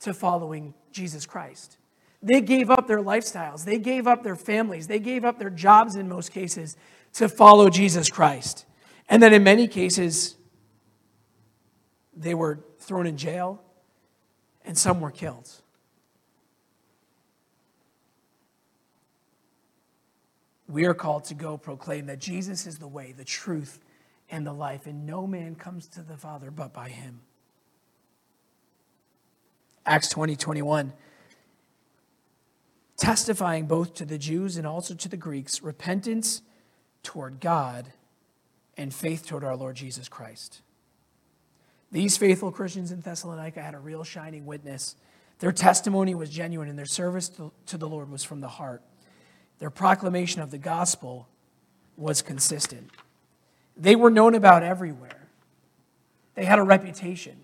to 0.01 0.13
following 0.13 0.73
Jesus 0.91 1.25
Christ. 1.25 1.77
They 2.21 2.41
gave 2.41 2.69
up 2.69 2.87
their 2.87 2.99
lifestyles, 2.99 3.65
they 3.65 3.77
gave 3.77 4.07
up 4.07 4.23
their 4.23 4.35
families, 4.35 4.87
they 4.87 4.99
gave 4.99 5.23
up 5.23 5.39
their 5.39 5.49
jobs 5.49 5.95
in 5.95 6.09
most 6.09 6.31
cases 6.31 6.75
to 7.13 7.29
follow 7.29 7.69
Jesus 7.69 8.09
Christ. 8.09 8.65
And 9.09 9.21
then 9.21 9.33
in 9.33 9.43
many 9.43 9.67
cases, 9.67 10.35
they 12.15 12.33
were 12.33 12.59
thrown 12.79 13.05
in 13.07 13.17
jail 13.17 13.61
and 14.65 14.77
some 14.77 14.99
were 14.99 15.11
killed. 15.11 15.49
We 20.67 20.85
are 20.85 20.93
called 20.93 21.25
to 21.25 21.33
go 21.33 21.57
proclaim 21.57 22.07
that 22.07 22.19
Jesus 22.19 22.67
is 22.67 22.77
the 22.77 22.87
way, 22.87 23.13
the 23.13 23.23
truth, 23.23 23.79
and 24.29 24.45
the 24.45 24.53
life, 24.53 24.85
and 24.85 25.05
no 25.05 25.25
man 25.25 25.55
comes 25.55 25.87
to 25.87 26.01
the 26.01 26.17
Father 26.17 26.51
but 26.51 26.73
by 26.73 26.89
him. 26.89 27.21
Acts 29.85 30.09
20 30.09 30.35
21. 30.35 30.93
Testifying 32.97 33.67
both 33.67 33.93
to 33.95 34.05
the 34.05 34.17
Jews 34.17 34.57
and 34.57 34.65
also 34.65 34.95
to 34.95 35.07
the 35.07 35.17
Greeks 35.17 35.61
repentance 35.61 36.41
toward 37.03 37.39
God 37.39 37.93
and 38.75 38.93
faith 38.93 39.25
toward 39.25 39.43
our 39.43 39.55
Lord 39.55 39.75
Jesus 39.75 40.09
Christ. 40.09 40.61
These 41.91 42.17
faithful 42.17 42.51
Christians 42.51 42.91
in 42.91 42.99
Thessalonica 43.01 43.61
had 43.61 43.75
a 43.75 43.79
real 43.79 44.03
shining 44.03 44.45
witness. 44.45 44.95
Their 45.39 45.51
testimony 45.51 46.15
was 46.15 46.29
genuine, 46.29 46.67
and 46.67 46.77
their 46.77 46.85
service 46.85 47.29
to 47.29 47.77
the 47.77 47.87
Lord 47.87 48.09
was 48.09 48.23
from 48.23 48.41
the 48.41 48.47
heart. 48.47 48.81
Their 49.59 49.69
proclamation 49.69 50.41
of 50.41 50.51
the 50.51 50.57
gospel 50.57 51.27
was 51.95 52.21
consistent. 52.21 52.91
They 53.77 53.95
were 53.95 54.09
known 54.09 54.35
about 54.35 54.63
everywhere, 54.63 55.27
they 56.35 56.45
had 56.45 56.59
a 56.59 56.63
reputation. 56.63 57.43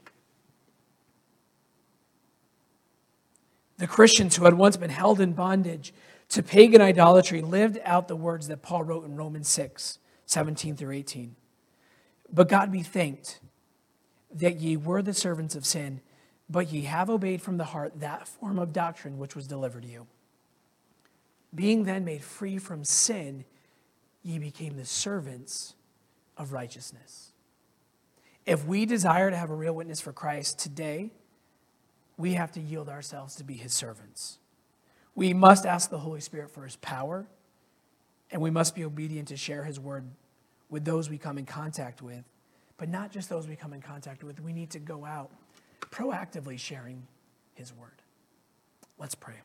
The 3.77 3.87
Christians 3.87 4.35
who 4.35 4.45
had 4.45 4.53
once 4.53 4.77
been 4.77 4.91
held 4.91 5.19
in 5.19 5.33
bondage 5.33 5.93
to 6.29 6.41
pagan 6.41 6.79
idolatry 6.79 7.41
lived 7.41 7.79
out 7.83 8.07
the 8.07 8.15
words 8.15 8.47
that 8.47 8.61
Paul 8.61 8.83
wrote 8.83 9.05
in 9.05 9.15
Romans 9.15 9.49
6 9.49 9.99
17 10.25 10.77
through 10.77 10.91
18. 10.91 11.35
But 12.31 12.47
God 12.47 12.71
be 12.71 12.81
thanked 12.81 13.39
that 14.33 14.55
ye 14.55 14.77
were 14.77 15.01
the 15.01 15.13
servants 15.13 15.53
of 15.55 15.65
sin, 15.65 16.01
but 16.49 16.71
ye 16.71 16.83
have 16.83 17.09
obeyed 17.09 17.41
from 17.41 17.57
the 17.57 17.65
heart 17.65 17.99
that 17.99 18.27
form 18.27 18.57
of 18.57 18.73
doctrine 18.73 19.17
which 19.17 19.35
was 19.35 19.47
delivered 19.47 19.83
to 19.83 19.89
you. 19.89 20.07
Being 21.53 21.83
then 21.83 22.05
made 22.05 22.23
free 22.23 22.57
from 22.57 22.83
sin, 22.83 23.45
ye 24.23 24.39
became 24.39 24.77
the 24.77 24.85
servants 24.85 25.75
of 26.37 26.53
righteousness. 26.53 27.31
If 28.45 28.65
we 28.65 28.85
desire 28.85 29.29
to 29.29 29.37
have 29.37 29.49
a 29.49 29.55
real 29.55 29.73
witness 29.73 30.01
for 30.01 30.11
Christ 30.11 30.59
today, 30.59 31.11
we 32.17 32.33
have 32.33 32.51
to 32.53 32.59
yield 32.59 32.89
ourselves 32.89 33.35
to 33.35 33.43
be 33.43 33.53
his 33.53 33.73
servants. 33.73 34.39
We 35.15 35.33
must 35.33 35.65
ask 35.65 35.89
the 35.89 35.99
Holy 35.99 36.19
Spirit 36.19 36.51
for 36.51 36.63
his 36.63 36.75
power, 36.77 37.27
and 38.31 38.41
we 38.41 38.49
must 38.49 38.75
be 38.75 38.83
obedient 38.83 39.29
to 39.29 39.37
share 39.37 39.63
his 39.63 39.79
word 39.79 40.05
with 40.69 40.85
those 40.85 41.09
we 41.09 41.17
come 41.17 41.37
in 41.37 41.45
contact 41.45 42.01
with. 42.01 42.23
But 42.77 42.89
not 42.89 43.11
just 43.11 43.29
those 43.29 43.47
we 43.47 43.55
come 43.55 43.73
in 43.73 43.81
contact 43.81 44.23
with, 44.23 44.41
we 44.41 44.53
need 44.53 44.71
to 44.71 44.79
go 44.79 45.05
out 45.05 45.31
proactively 45.91 46.57
sharing 46.59 47.07
his 47.53 47.73
word. 47.73 48.01
Let's 48.97 49.15
pray. 49.15 49.35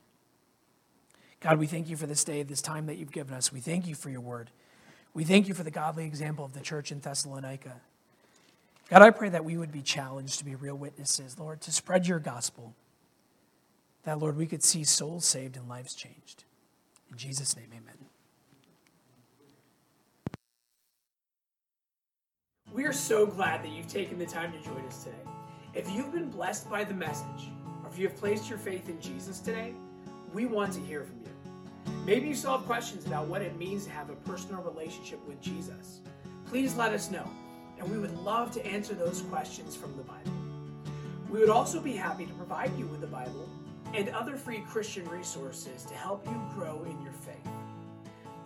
God, 1.41 1.59
we 1.59 1.67
thank 1.67 1.89
you 1.89 1.97
for 1.97 2.07
this 2.07 2.25
day, 2.25 2.43
this 2.43 2.63
time 2.63 2.87
that 2.87 2.97
you've 2.97 3.13
given 3.13 3.35
us. 3.35 3.53
We 3.53 3.61
thank 3.61 3.87
you 3.87 3.95
for 3.95 4.11
your 4.11 4.21
word. 4.21 4.51
We 5.15 5.25
thank 5.25 5.49
you 5.49 5.55
for 5.55 5.63
the 5.63 5.71
godly 5.71 6.07
example 6.07 6.45
of 6.45 6.53
the 6.53 6.61
church 6.61 6.93
in 6.93 7.01
Thessalonica. 7.01 7.81
God, 8.91 9.03
I 9.03 9.11
pray 9.11 9.29
that 9.29 9.45
we 9.45 9.57
would 9.57 9.73
be 9.73 9.83
challenged 9.83 10.39
to 10.39 10.45
be 10.45 10.55
real 10.55 10.77
witnesses, 10.77 11.39
Lord, 11.39 11.61
to 11.63 11.73
spread 11.73 12.07
your 12.07 12.19
gospel. 12.19 12.75
That, 14.05 14.19
Lord, 14.19 14.37
we 14.37 14.47
could 14.47 14.63
see 14.63 14.85
souls 14.85 15.27
saved 15.27 15.57
and 15.57 15.69
lives 15.69 15.95
changed. 15.95 16.45
In 17.11 17.19
Jesus' 17.19 17.57
name, 17.57 17.69
amen. 17.73 17.97
We 22.73 22.85
are 22.85 22.93
so 22.93 23.27
glad 23.27 23.63
that 23.65 23.73
you've 23.73 23.89
taken 23.89 24.19
the 24.19 24.27
time 24.27 24.53
to 24.53 24.59
join 24.63 24.85
us 24.87 25.05
today. 25.05 25.17
If 25.75 25.91
you've 25.91 26.13
been 26.13 26.31
blessed 26.31 26.71
by 26.71 26.85
the 26.85 26.95
message, 26.95 27.51
or 27.83 27.91
if 27.91 27.99
you 27.99 28.09
have 28.09 28.17
placed 28.17 28.49
your 28.49 28.59
faith 28.59 28.89
in 28.89 29.01
Jesus 29.01 29.41
today, 29.41 29.75
we 30.33 30.47
want 30.47 30.73
to 30.75 30.81
hear 30.81 31.03
from 31.05 31.21
you. 31.25 31.31
Maybe 32.05 32.29
you 32.29 32.35
still 32.35 32.57
have 32.57 32.67
questions 32.67 33.07
about 33.07 33.27
what 33.27 33.43
it 33.43 33.59
means 33.59 33.85
to 33.85 33.91
have 33.91 34.11
a 34.11 34.15
personal 34.15 34.63
relationship 34.63 35.25
with 35.27 35.41
Jesus. 35.41 36.01
Please 36.47 36.75
let 36.75 36.93
us 36.93 37.11
know, 37.11 37.29
and 37.79 37.91
we 37.91 37.99
would 37.99 38.17
love 38.21 38.51
to 38.53 38.67
answer 38.67 38.95
those 38.95 39.23
questions 39.23 39.77
from 39.77 39.97
the 39.97 40.03
Bible. 40.03 40.33
We 41.31 41.41
would 41.41 41.51
also 41.51 41.81
be 41.81 41.93
happy 41.93 42.25
to 42.25 42.33
provide 42.35 42.77
you 42.79 42.87
with 42.87 43.01
the 43.01 43.07
Bible 43.07 43.49
and 43.95 44.09
other 44.11 44.37
free 44.37 44.63
Christian 44.69 45.09
resources 45.09 45.85
to 45.85 45.95
help 45.95 46.27
you 46.27 46.41
grow 46.55 46.83
in 46.85 47.03
your 47.03 47.13
faith. 47.13 47.53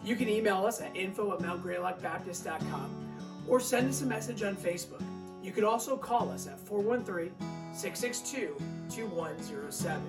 You 0.05 0.16
can 0.16 0.28
email 0.28 0.66
us 0.66 0.80
at 0.80 0.97
info 0.97 1.32
at 1.32 1.38
mountgreylockbaptist.com 1.38 3.12
or 3.49 3.61
send 3.61 3.88
us 3.88 4.03
a 4.03 4.07
message 4.07 4.43
on 4.43 4.57
Facebook. 4.57 5.03
You 5.43 5.53
could 5.53 5.64
also 5.64 5.97
call 5.97 6.30
us 6.30 6.47
at 6.47 6.59
413 6.59 7.32
662 7.72 8.57
2107. 8.95 10.03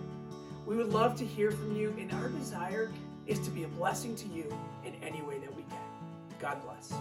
We 0.65 0.77
would 0.77 0.89
love 0.93 1.17
to 1.17 1.25
hear 1.25 1.51
from 1.51 1.75
you, 1.75 1.93
and 1.99 2.11
our 2.13 2.29
desire 2.29 2.91
is 3.27 3.39
to 3.39 3.51
be 3.51 3.63
a 3.63 3.67
blessing 3.67 4.15
to 4.15 4.27
you 4.27 4.45
in 4.85 4.93
any 5.01 5.21
way 5.21 5.39
that 5.39 5.55
we 5.55 5.63
can. 5.63 5.79
God 6.39 6.57
bless. 6.63 6.93